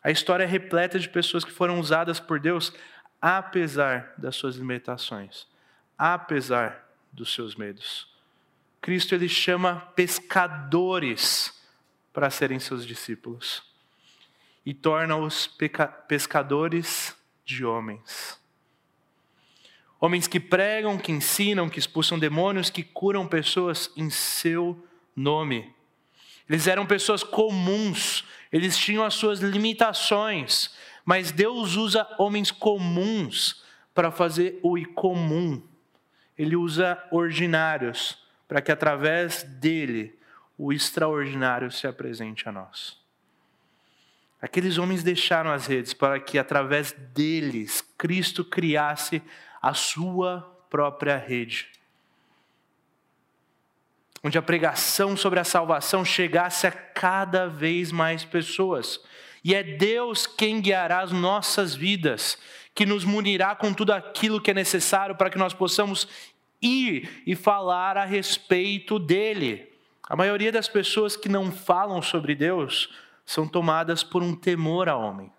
A 0.00 0.12
história 0.12 0.44
é 0.44 0.46
repleta 0.46 0.96
de 0.96 1.08
pessoas 1.08 1.44
que 1.44 1.50
foram 1.50 1.80
usadas 1.80 2.20
por 2.20 2.38
Deus 2.38 2.72
apesar 3.20 4.14
das 4.16 4.36
suas 4.36 4.56
limitações, 4.56 5.46
apesar 5.96 6.88
dos 7.12 7.32
seus 7.32 7.54
medos. 7.54 8.08
Cristo 8.80 9.14
ele 9.14 9.28
chama 9.28 9.80
pescadores 9.94 11.52
para 12.12 12.30
serem 12.30 12.58
seus 12.58 12.86
discípulos 12.86 13.62
e 14.64 14.72
torna-os 14.72 15.46
pescadores 16.06 17.16
de 17.44 17.64
homens. 17.64 18.38
Homens 20.00 20.28
que 20.28 20.38
pregam, 20.38 20.96
que 20.96 21.10
ensinam, 21.10 21.68
que 21.68 21.78
expulsam 21.78 22.18
demônios, 22.18 22.70
que 22.70 22.84
curam 22.84 23.26
pessoas 23.26 23.90
em 23.96 24.10
seu 24.10 24.86
nome. 25.16 25.74
Eles 26.48 26.66
eram 26.66 26.86
pessoas 26.86 27.24
comuns, 27.24 28.24
eles 28.52 28.76
tinham 28.78 29.04
as 29.04 29.14
suas 29.14 29.40
limitações, 29.40 30.70
mas 31.08 31.32
Deus 31.32 31.74
usa 31.74 32.06
homens 32.18 32.50
comuns 32.50 33.64
para 33.94 34.10
fazer 34.10 34.60
o 34.62 34.76
incomum. 34.76 35.62
Ele 36.36 36.54
usa 36.54 37.02
ordinários 37.10 38.22
para 38.46 38.60
que 38.60 38.70
através 38.70 39.42
dele 39.42 40.18
o 40.58 40.70
extraordinário 40.70 41.72
se 41.72 41.86
apresente 41.86 42.46
a 42.46 42.52
nós. 42.52 43.00
Aqueles 44.38 44.76
homens 44.76 45.02
deixaram 45.02 45.50
as 45.50 45.64
redes 45.66 45.94
para 45.94 46.20
que 46.20 46.38
através 46.38 46.92
deles 46.92 47.80
Cristo 47.96 48.44
criasse 48.44 49.22
a 49.62 49.72
sua 49.72 50.42
própria 50.68 51.16
rede. 51.16 51.68
Onde 54.22 54.36
a 54.36 54.42
pregação 54.42 55.16
sobre 55.16 55.40
a 55.40 55.44
salvação 55.44 56.04
chegasse 56.04 56.66
a 56.66 56.70
cada 56.70 57.48
vez 57.48 57.90
mais 57.90 58.26
pessoas. 58.26 59.00
E 59.44 59.54
é 59.54 59.62
Deus 59.62 60.26
quem 60.26 60.60
guiará 60.60 61.00
as 61.00 61.12
nossas 61.12 61.74
vidas, 61.74 62.38
que 62.74 62.86
nos 62.86 63.04
munirá 63.04 63.54
com 63.54 63.72
tudo 63.72 63.92
aquilo 63.92 64.40
que 64.40 64.50
é 64.50 64.54
necessário 64.54 65.16
para 65.16 65.30
que 65.30 65.38
nós 65.38 65.54
possamos 65.54 66.08
ir 66.60 67.22
e 67.26 67.34
falar 67.34 67.96
a 67.96 68.04
respeito 68.04 68.98
dele. 68.98 69.72
A 70.08 70.16
maioria 70.16 70.50
das 70.50 70.68
pessoas 70.68 71.16
que 71.16 71.28
não 71.28 71.52
falam 71.52 72.00
sobre 72.02 72.34
Deus 72.34 72.90
são 73.24 73.46
tomadas 73.46 74.02
por 74.02 74.22
um 74.22 74.34
temor 74.34 74.88
a 74.88 74.96
homem. 74.96 75.30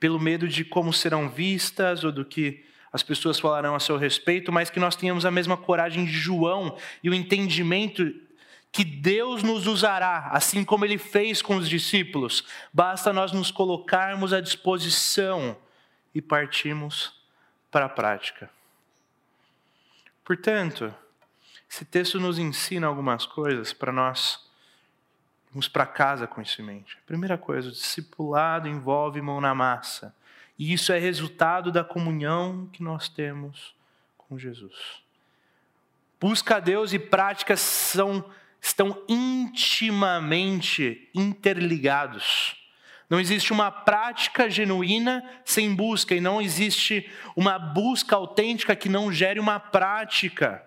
Pelo 0.00 0.18
medo 0.18 0.48
de 0.48 0.64
como 0.64 0.92
serão 0.92 1.28
vistas 1.28 2.04
ou 2.04 2.12
do 2.12 2.24
que 2.24 2.64
as 2.92 3.02
pessoas 3.02 3.40
falarão 3.40 3.74
a 3.74 3.80
seu 3.80 3.96
respeito, 3.96 4.52
mas 4.52 4.70
que 4.70 4.78
nós 4.78 4.94
tenhamos 4.94 5.24
a 5.24 5.30
mesma 5.30 5.56
coragem 5.56 6.04
de 6.04 6.12
João 6.12 6.76
e 7.02 7.10
o 7.10 7.14
entendimento 7.14 8.12
que 8.74 8.82
Deus 8.82 9.44
nos 9.44 9.68
usará, 9.68 10.30
assim 10.32 10.64
como 10.64 10.84
ele 10.84 10.98
fez 10.98 11.40
com 11.40 11.54
os 11.54 11.68
discípulos. 11.68 12.44
Basta 12.72 13.12
nós 13.12 13.30
nos 13.30 13.52
colocarmos 13.52 14.32
à 14.32 14.40
disposição 14.40 15.56
e 16.12 16.20
partirmos 16.20 17.14
para 17.70 17.86
a 17.86 17.88
prática. 17.88 18.50
Portanto, 20.24 20.92
esse 21.70 21.84
texto 21.84 22.18
nos 22.18 22.36
ensina 22.36 22.88
algumas 22.88 23.24
coisas 23.24 23.72
para 23.72 23.92
nós 23.92 24.44
irmos 25.50 25.68
para 25.68 25.86
casa 25.86 26.26
com 26.26 26.42
isso 26.42 26.60
em 26.60 26.64
mente. 26.64 26.98
A 27.00 27.06
primeira 27.06 27.38
coisa, 27.38 27.68
o 27.68 27.72
discipulado 27.72 28.66
envolve 28.66 29.22
mão 29.22 29.40
na 29.40 29.54
massa. 29.54 30.12
E 30.58 30.72
isso 30.72 30.92
é 30.92 30.98
resultado 30.98 31.70
da 31.70 31.84
comunhão 31.84 32.68
que 32.72 32.82
nós 32.82 33.08
temos 33.08 33.72
com 34.18 34.36
Jesus. 34.36 35.00
Busca 36.20 36.56
a 36.56 36.60
Deus 36.60 36.92
e 36.92 36.98
práticas 36.98 37.60
são 37.60 38.28
estão 38.64 39.04
intimamente 39.06 41.10
interligados. 41.14 42.56
Não 43.10 43.20
existe 43.20 43.52
uma 43.52 43.70
prática 43.70 44.48
genuína 44.48 45.22
sem 45.44 45.74
busca, 45.74 46.14
e 46.14 46.20
não 46.20 46.40
existe 46.40 47.10
uma 47.36 47.58
busca 47.58 48.16
autêntica 48.16 48.74
que 48.74 48.88
não 48.88 49.12
gere 49.12 49.38
uma 49.38 49.60
prática. 49.60 50.64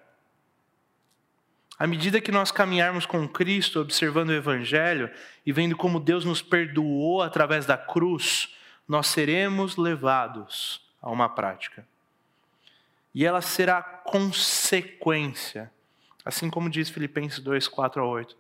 À 1.80 1.88
medida 1.88 2.22
que 2.22 2.32
nós 2.32 2.52
caminharmos 2.52 3.08
com 3.08 3.28
Cristo, 3.28 3.80
observando 3.80 4.30
o 4.30 4.36
Evangelho 4.36 5.10
e 5.44 5.52
vendo 5.52 5.76
como 5.76 6.00
Deus 6.00 6.24
nos 6.24 6.44
perdoou 6.44 7.24
através 7.24 7.66
da 7.66 7.80
cruz, 7.80 8.56
nós 8.88 9.08
seremos 9.08 9.76
levados 9.76 10.88
a 11.02 11.10
uma 11.10 11.30
prática. 11.30 11.88
E 13.14 13.26
ela 13.26 13.42
será 13.42 13.82
consequência 13.82 15.72
Assim 16.28 16.50
como 16.50 16.70
diz 16.70 16.90
Filipenses 16.90 17.40
2, 17.40 17.68
4 17.68 18.02
a 18.02 18.06
8. 18.06 18.38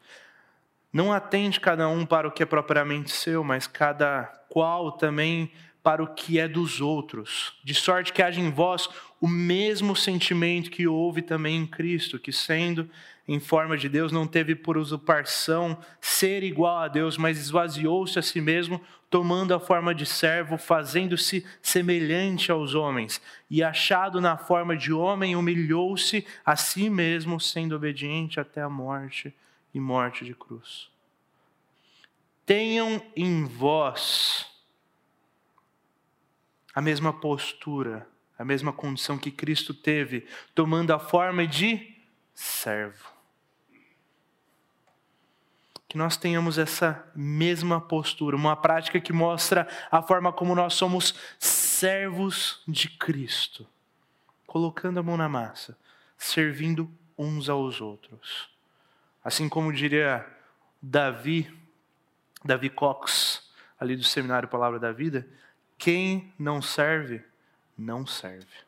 Não 0.91 1.13
atende 1.13 1.59
cada 1.59 1.87
um 1.87 2.05
para 2.05 2.27
o 2.27 2.31
que 2.31 2.43
é 2.43 2.45
propriamente 2.45 3.11
seu, 3.11 3.43
mas 3.43 3.67
cada 3.67 4.23
qual 4.49 4.91
também 4.91 5.51
para 5.81 6.03
o 6.03 6.13
que 6.13 6.37
é 6.37 6.49
dos 6.49 6.81
outros, 6.81 7.57
de 7.63 7.73
sorte 7.73 8.11
que 8.11 8.21
haja 8.21 8.41
em 8.41 8.51
vós 8.51 8.89
o 9.21 9.27
mesmo 9.27 9.95
sentimento 9.95 10.69
que 10.69 10.85
houve 10.85 11.21
também 11.21 11.55
em 11.55 11.65
Cristo, 11.65 12.19
que 12.19 12.33
sendo 12.33 12.89
em 13.27 13.39
forma 13.39 13.77
de 13.77 13.89
Deus 13.89 14.11
não 14.11 14.25
teve 14.25 14.55
por 14.55 14.77
usurpação 14.77 15.77
ser 15.99 16.43
igual 16.43 16.77
a 16.77 16.87
Deus, 16.87 17.17
mas 17.17 17.37
esvaziou-se 17.37 18.17
a 18.17 18.21
si 18.21 18.39
mesmo, 18.39 18.81
tomando 19.09 19.53
a 19.53 19.59
forma 19.59 19.93
de 19.93 20.05
servo, 20.05 20.57
fazendo-se 20.57 21.45
semelhante 21.61 22.51
aos 22.51 22.73
homens, 22.73 23.21
e 23.49 23.61
achado 23.61 24.21
na 24.21 24.37
forma 24.37 24.77
de 24.77 24.93
homem, 24.93 25.35
humilhou-se 25.35 26.25
a 26.45 26.55
si 26.55 26.89
mesmo, 26.89 27.39
sendo 27.39 27.75
obediente 27.75 28.39
até 28.39 28.61
a 28.61 28.69
morte 28.69 29.33
e 29.73 29.79
morte 29.79 30.23
de 30.23 30.33
cruz. 30.33 30.89
Tenham 32.45 33.01
em 33.13 33.43
vós 33.43 34.45
a 36.73 36.81
mesma 36.81 37.11
postura, 37.11 38.07
a 38.39 38.45
mesma 38.45 38.71
condição 38.71 39.17
que 39.17 39.31
Cristo 39.31 39.73
teve, 39.73 40.25
tomando 40.55 40.91
a 40.91 40.99
forma 40.99 41.45
de 41.45 41.93
servo. 42.33 43.16
Que 45.87 45.97
nós 45.97 46.17
tenhamos 46.17 46.57
essa 46.57 47.09
mesma 47.15 47.79
postura, 47.79 48.35
uma 48.35 48.55
prática 48.55 48.99
que 48.99 49.13
mostra 49.13 49.67
a 49.89 50.01
forma 50.01 50.33
como 50.33 50.53
nós 50.53 50.73
somos 50.73 51.15
servos 51.39 52.61
de 52.67 52.89
Cristo, 52.89 53.65
colocando 54.45 54.99
a 54.99 55.03
mão 55.03 55.15
na 55.15 55.29
massa, 55.29 55.77
servindo 56.17 56.91
uns 57.17 57.49
aos 57.49 57.79
outros. 57.79 58.49
Assim 59.23 59.47
como 59.47 59.73
diria 59.73 60.25
Davi, 60.81 61.53
Davi 62.43 62.69
Cox, 62.69 63.49
ali 63.79 63.95
do 63.95 64.03
Seminário 64.03 64.47
Palavra 64.47 64.79
da 64.79 64.91
Vida, 64.91 65.27
quem 65.77 66.33
não 66.37 66.61
serve, 66.61 67.23
não 67.77 68.05
serve. 68.05 68.67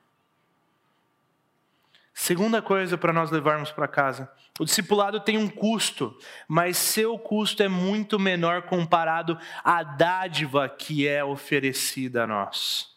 Segunda 2.13 2.62
coisa 2.62 2.97
para 2.97 3.13
nós 3.13 3.32
levarmos 3.32 3.71
para 3.71 3.88
casa: 3.88 4.32
o 4.60 4.65
discipulado 4.65 5.22
tem 5.22 5.38
um 5.38 5.48
custo, 5.48 6.15
mas 6.48 6.78
seu 6.78 7.17
custo 7.17 7.63
é 7.63 7.69
muito 7.69 8.19
menor 8.19 8.63
comparado 8.63 9.39
à 9.63 9.82
dádiva 9.82 10.67
que 10.67 11.08
é 11.08 11.24
oferecida 11.24 12.24
a 12.24 12.28
nós. 12.28 12.93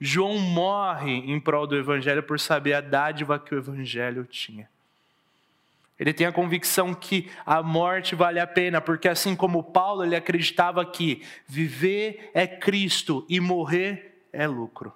João 0.00 0.38
morre 0.38 1.12
em 1.12 1.38
prol 1.38 1.66
do 1.66 1.76
evangelho 1.76 2.22
por 2.22 2.40
saber 2.40 2.72
a 2.72 2.80
dádiva 2.80 3.38
que 3.38 3.54
o 3.54 3.58
evangelho 3.58 4.24
tinha. 4.24 4.68
Ele 6.00 6.12
tem 6.12 6.26
a 6.26 6.32
convicção 6.32 6.92
que 6.92 7.30
a 7.46 7.62
morte 7.62 8.14
vale 8.14 8.40
a 8.40 8.46
pena, 8.46 8.80
porque 8.80 9.08
assim 9.08 9.36
como 9.36 9.62
Paulo, 9.62 10.04
ele 10.04 10.16
acreditava 10.16 10.84
que 10.84 11.22
viver 11.46 12.30
é 12.34 12.46
Cristo 12.46 13.24
e 13.28 13.38
morrer 13.38 14.26
é 14.32 14.46
lucro. 14.46 14.92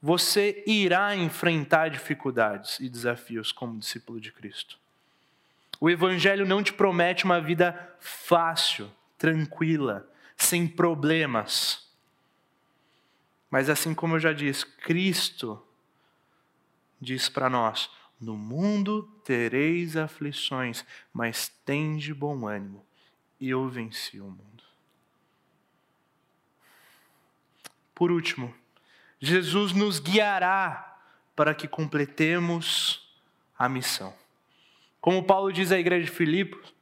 Você 0.00 0.62
irá 0.66 1.14
enfrentar 1.16 1.90
dificuldades 1.90 2.78
e 2.78 2.88
desafios 2.88 3.50
como 3.50 3.78
discípulo 3.78 4.20
de 4.20 4.30
Cristo. 4.30 4.78
O 5.80 5.90
Evangelho 5.90 6.46
não 6.46 6.62
te 6.62 6.72
promete 6.72 7.24
uma 7.24 7.40
vida 7.40 7.96
fácil, 8.00 8.90
tranquila, 9.16 10.08
sem 10.36 10.66
problemas. 10.66 11.88
Mas 13.50 13.68
assim 13.68 13.94
como 13.94 14.16
eu 14.16 14.20
já 14.20 14.32
disse, 14.32 14.64
Cristo 14.64 15.62
diz 17.00 17.28
para 17.28 17.48
nós: 17.48 17.90
No 18.20 18.36
mundo 18.36 19.02
tereis 19.24 19.96
aflições, 19.96 20.84
mas 21.12 21.48
tende 21.64 22.12
bom 22.12 22.46
ânimo. 22.46 22.84
Eu 23.40 23.68
venci 23.68 24.20
o 24.20 24.24
mundo. 24.24 24.64
Por 27.94 28.12
último, 28.12 28.54
Jesus 29.20 29.72
nos 29.72 29.98
guiará 29.98 30.96
para 31.34 31.54
que 31.54 31.68
completemos 31.68 33.08
a 33.58 33.68
missão. 33.68 34.14
Como 35.00 35.22
Paulo 35.22 35.52
diz 35.52 35.72
à 35.72 35.78
igreja 35.78 36.06
de 36.06 36.10
Filipos, 36.10 36.74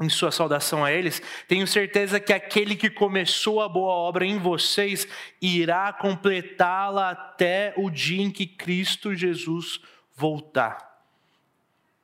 em 0.00 0.08
sua 0.08 0.32
saudação 0.32 0.84
a 0.84 0.90
eles, 0.90 1.20
tenho 1.46 1.66
certeza 1.66 2.18
que 2.18 2.32
aquele 2.32 2.74
que 2.74 2.88
começou 2.88 3.60
a 3.60 3.68
boa 3.68 3.92
obra 3.92 4.24
em 4.24 4.38
vocês 4.38 5.06
irá 5.42 5.92
completá-la 5.92 7.10
até 7.10 7.74
o 7.76 7.90
dia 7.90 8.22
em 8.22 8.30
que 8.30 8.46
Cristo 8.46 9.14
Jesus 9.14 9.80
voltar. 10.16 11.04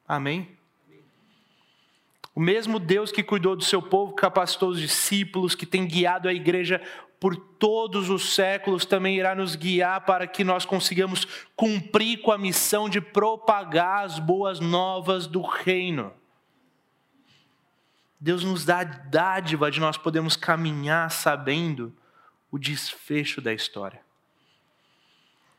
Amém? 0.06 0.56
O 2.34 2.40
mesmo 2.40 2.78
Deus 2.78 3.10
que 3.10 3.22
cuidou 3.22 3.56
do 3.56 3.64
seu 3.64 3.80
povo, 3.80 4.12
capacitou 4.12 4.68
os 4.68 4.78
discípulos, 4.78 5.54
que 5.54 5.64
tem 5.64 5.86
guiado 5.86 6.28
a 6.28 6.34
igreja 6.34 6.82
por 7.26 7.34
todos 7.34 8.08
os 8.08 8.36
séculos, 8.36 8.86
também 8.86 9.16
irá 9.16 9.34
nos 9.34 9.56
guiar 9.56 10.02
para 10.02 10.28
que 10.28 10.44
nós 10.44 10.64
consigamos 10.64 11.26
cumprir 11.56 12.22
com 12.22 12.30
a 12.30 12.38
missão 12.38 12.88
de 12.88 13.00
propagar 13.00 14.04
as 14.04 14.20
boas 14.20 14.60
novas 14.60 15.26
do 15.26 15.42
reino. 15.42 16.12
Deus 18.20 18.44
nos 18.44 18.64
dá 18.64 18.84
dádiva 18.84 19.72
de 19.72 19.80
nós 19.80 19.96
podermos 19.96 20.36
caminhar 20.36 21.10
sabendo 21.10 21.92
o 22.48 22.60
desfecho 22.60 23.40
da 23.40 23.52
história. 23.52 24.00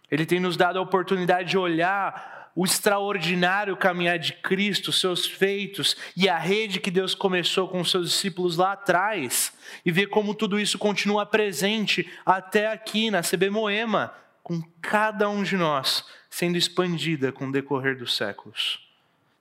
Ele 0.10 0.25
tem 0.25 0.39
nos 0.39 0.56
dado 0.56 0.80
a 0.80 0.82
oportunidade 0.82 1.49
de 1.49 1.58
olhar 1.58 2.37
o 2.58 2.65
extraordinário 2.65 3.78
caminhar 3.78 4.17
de 4.17 4.34
Cristo, 4.34 4.91
seus 4.91 5.28
feitos 5.28 5.96
e 6.15 6.28
a 6.28 6.39
rede 6.39 6.80
que 6.80 6.89
Deus 6.89 7.13
começou 7.13 7.67
com 7.67 7.86
seus 7.86 8.10
discípulos 8.10 8.58
lá 8.58 8.72
atrás 8.72 9.54
e 9.86 9.91
ver 9.91 10.08
como 10.08 10.34
tudo 10.34 10.60
isso 10.60 10.80
continua 10.80 11.24
presente 11.24 12.12
até 12.26 12.72
aqui 12.72 13.12
na 13.12 13.22
CB 13.22 13.52
Moema, 13.52 14.12
com 14.41 14.60
cada 14.82 15.30
um 15.30 15.43
de 15.43 15.56
nós 15.56 16.04
sendo 16.32 16.58
expandida 16.58 17.32
com 17.32 17.48
o 17.48 17.52
decorrer 17.52 17.96
dos 17.96 18.17
séculos. 18.17 18.84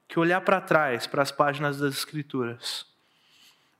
Que 0.06 0.18
olhar 0.18 0.42
para 0.42 0.60
trás, 0.60 1.06
para 1.06 1.22
as 1.22 1.32
páginas 1.32 1.78
das 1.78 1.94
Escrituras, 1.94 2.84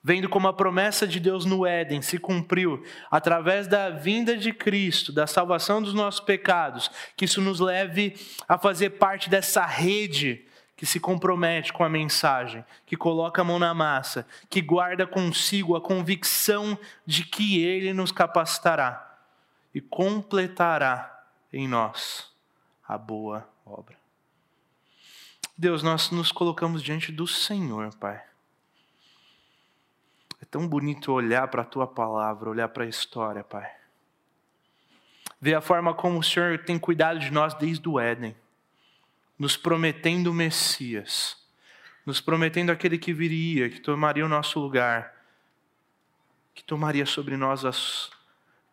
vendo 0.07 0.29
como 0.29 0.47
a 0.47 0.53
promessa 0.53 1.05
de 1.05 1.19
Deus 1.19 1.45
no 1.45 1.67
Éden 1.67 2.01
se 2.01 2.17
cumpriu 2.17 2.81
através 3.11 3.67
da 3.67 3.91
vinda 3.91 4.37
de 4.37 4.53
Cristo, 4.53 5.13
da 5.13 5.27
salvação 5.27 5.83
dos 5.83 5.93
nossos 5.93 6.21
pecados, 6.21 6.89
que 7.17 7.25
isso 7.25 7.41
nos 7.41 7.59
leve 7.59 8.15
a 8.47 8.57
fazer 8.57 8.91
parte 8.91 9.29
dessa 9.29 9.67
rede 9.67 10.47
que 10.77 10.87
se 10.87 11.01
compromete 11.01 11.73
com 11.73 11.83
a 11.83 11.89
mensagem, 11.89 12.65
que 12.87 12.97
coloca 12.97 13.43
a 13.43 13.45
mão 13.45 13.59
na 13.59 13.75
massa, 13.75 14.25
que 14.49 14.61
guarda 14.61 15.09
consigo 15.09 15.75
a 15.75 15.81
convicção 15.81 16.79
de 17.05 17.25
que 17.25 17.65
Ele 17.65 17.93
nos 17.93 18.13
capacitará 18.13 19.19
e 19.75 19.81
completará 19.81 21.21
em 21.53 21.67
nós 21.67 22.31
a 22.87 22.97
boa 22.97 23.45
obra. 23.65 23.97
Deus, 25.59 25.83
nós 25.83 26.13
nos 26.13 26.31
colocamos 26.31 26.81
diante 26.81 27.11
do 27.11 27.27
Senhor, 27.27 27.93
Pai. 27.97 28.26
É 30.47 30.49
tão 30.49 30.69
bonito 30.69 31.11
olhar 31.11 31.49
para 31.49 31.63
a 31.63 31.65
tua 31.65 31.89
palavra, 31.89 32.49
olhar 32.49 32.69
para 32.69 32.85
a 32.85 32.89
história, 32.89 33.43
Pai. 33.43 33.69
Ver 35.41 35.57
a 35.57 35.61
forma 35.61 35.93
como 35.93 36.21
o 36.21 36.23
Senhor 36.23 36.57
tem 36.61 36.79
cuidado 36.79 37.19
de 37.19 37.33
nós 37.33 37.53
desde 37.55 37.89
o 37.89 37.99
Éden, 37.99 38.37
nos 39.37 39.57
prometendo 39.57 40.31
o 40.31 40.33
Messias, 40.33 41.37
nos 42.07 42.21
prometendo 42.21 42.71
aquele 42.71 42.97
que 42.97 43.13
viria, 43.13 43.69
que 43.69 43.81
tomaria 43.81 44.25
o 44.25 44.29
nosso 44.29 44.61
lugar, 44.61 45.17
que 46.55 46.63
tomaria 46.63 47.05
sobre 47.05 47.37
nós 47.37 47.65
as 47.65 48.09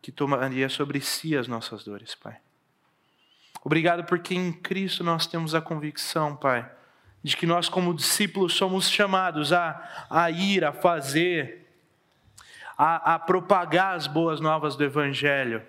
que 0.00 0.12
tomaria 0.12 0.68
sobre 0.68 1.00
si 1.00 1.36
as 1.36 1.48
nossas 1.48 1.82
dores, 1.82 2.14
Pai. 2.14 2.36
Obrigado 3.64 4.04
porque 4.04 4.32
em 4.32 4.52
Cristo 4.52 5.02
nós 5.02 5.26
temos 5.26 5.56
a 5.56 5.60
convicção, 5.60 6.36
Pai, 6.36 6.70
de 7.20 7.36
que 7.36 7.46
nós, 7.46 7.68
como 7.68 7.92
discípulos, 7.92 8.54
somos 8.54 8.88
chamados 8.88 9.52
a, 9.52 10.06
a 10.08 10.30
ir, 10.30 10.64
a 10.64 10.72
fazer, 10.72 11.63
a, 12.76 13.14
a 13.14 13.18
propagar 13.18 13.94
as 13.94 14.06
boas 14.06 14.40
novas 14.40 14.76
do 14.76 14.84
Evangelho. 14.84 15.62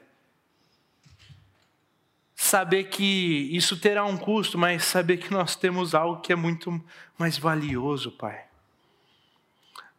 Saber 2.35 2.85
que 2.85 3.49
isso 3.55 3.79
terá 3.79 4.03
um 4.05 4.17
custo, 4.17 4.57
mas 4.57 4.83
saber 4.83 5.17
que 5.17 5.31
nós 5.31 5.55
temos 5.55 5.95
algo 5.95 6.21
que 6.21 6.33
é 6.33 6.35
muito 6.35 6.83
mais 7.17 7.37
valioso, 7.37 8.11
Pai. 8.11 8.45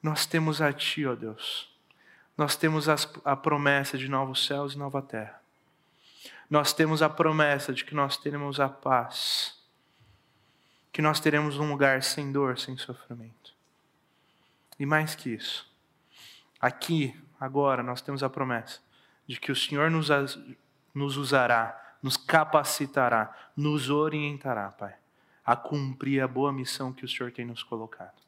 Nós 0.02 0.26
temos 0.26 0.60
a 0.60 0.72
Ti, 0.72 1.06
ó 1.06 1.14
Deus. 1.14 1.68
Nós 2.36 2.54
temos 2.54 2.88
as, 2.88 3.10
a 3.24 3.34
promessa 3.34 3.96
de 3.96 4.08
novos 4.08 4.44
céus 4.46 4.74
e 4.74 4.78
nova 4.78 5.00
terra. 5.00 5.40
Nós 6.48 6.72
temos 6.72 7.02
a 7.02 7.08
promessa 7.08 7.72
de 7.72 7.84
que 7.84 7.94
nós 7.94 8.16
teremos 8.16 8.60
a 8.60 8.68
paz 8.68 9.56
que 10.96 11.02
nós 11.02 11.20
teremos 11.20 11.58
um 11.58 11.68
lugar 11.68 12.02
sem 12.02 12.32
dor, 12.32 12.58
sem 12.58 12.74
sofrimento. 12.78 13.52
E 14.78 14.86
mais 14.86 15.14
que 15.14 15.28
isso, 15.28 15.70
aqui, 16.60 17.14
agora, 17.38 17.82
nós 17.82 18.00
temos 18.00 18.22
a 18.22 18.30
promessa 18.30 18.80
de 19.26 19.38
que 19.40 19.50
o 19.50 19.56
Senhor 19.56 19.90
nos, 19.90 20.08
nos 20.94 21.16
usará, 21.16 21.96
nos 22.02 22.16
capacitará, 22.16 23.34
nos 23.56 23.90
orientará, 23.90 24.70
Pai, 24.70 24.94
a 25.44 25.56
cumprir 25.56 26.22
a 26.22 26.28
boa 26.28 26.52
missão 26.52 26.92
que 26.92 27.04
o 27.04 27.08
Senhor 27.08 27.32
tem 27.32 27.44
nos 27.44 27.62
colocado. 27.62 28.20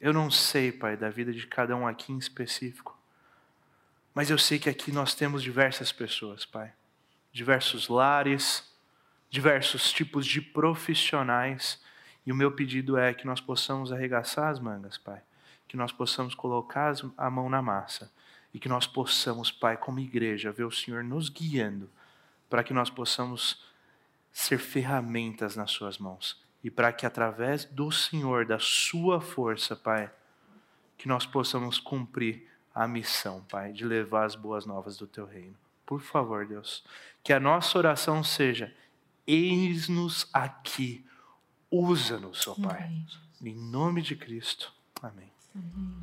Eu 0.00 0.12
não 0.12 0.30
sei, 0.30 0.70
Pai, 0.70 0.96
da 0.96 1.08
vida 1.08 1.32
de 1.32 1.46
cada 1.46 1.74
um 1.74 1.86
aqui 1.86 2.12
em 2.12 2.18
específico, 2.18 2.96
mas 4.14 4.30
eu 4.30 4.38
sei 4.38 4.58
que 4.58 4.68
aqui 4.68 4.92
nós 4.92 5.14
temos 5.14 5.42
diversas 5.42 5.92
pessoas, 5.92 6.44
Pai, 6.44 6.72
diversos 7.32 7.88
lares, 7.88 8.74
diversos 9.28 9.92
tipos 9.92 10.26
de 10.26 10.40
profissionais. 10.40 11.82
E 12.24 12.32
o 12.32 12.34
meu 12.34 12.50
pedido 12.50 12.96
é 12.96 13.12
que 13.12 13.26
nós 13.26 13.40
possamos 13.40 13.92
arregaçar 13.92 14.48
as 14.48 14.58
mangas, 14.58 14.96
Pai. 14.98 15.22
Que 15.68 15.76
nós 15.76 15.92
possamos 15.92 16.34
colocar 16.34 16.94
a 17.16 17.30
mão 17.30 17.48
na 17.48 17.60
massa. 17.60 18.12
E 18.52 18.58
que 18.58 18.68
nós 18.68 18.86
possamos, 18.86 19.50
Pai, 19.50 19.76
como 19.76 20.00
igreja, 20.00 20.52
ver 20.52 20.64
o 20.64 20.70
Senhor 20.70 21.04
nos 21.04 21.28
guiando. 21.28 21.90
Para 22.48 22.62
que 22.62 22.72
nós 22.72 22.88
possamos 22.90 23.64
ser 24.32 24.58
ferramentas 24.58 25.56
nas 25.56 25.70
Suas 25.70 25.98
mãos. 25.98 26.40
E 26.62 26.70
para 26.70 26.92
que 26.92 27.06
através 27.06 27.64
do 27.64 27.90
Senhor, 27.90 28.46
da 28.46 28.58
Sua 28.58 29.20
força, 29.20 29.76
Pai, 29.76 30.10
que 30.96 31.08
nós 31.08 31.26
possamos 31.26 31.78
cumprir 31.78 32.48
a 32.74 32.86
missão, 32.86 33.42
Pai, 33.48 33.72
de 33.72 33.84
levar 33.84 34.24
as 34.24 34.34
boas 34.34 34.66
novas 34.66 34.96
do 34.96 35.06
Teu 35.06 35.26
reino. 35.26 35.56
Por 35.84 36.00
favor, 36.00 36.46
Deus, 36.46 36.84
que 37.22 37.32
a 37.32 37.40
nossa 37.40 37.78
oração 37.78 38.24
seja 38.24 38.74
Eis-nos 39.26 40.28
aqui. 40.32 41.04
Usa-nos, 41.70 42.46
ó 42.46 42.54
Pai. 42.54 43.04
Em 43.42 43.54
nome 43.54 44.00
de 44.00 44.14
Cristo. 44.14 44.72
Amém. 45.02 45.35
Amém 45.56 46.02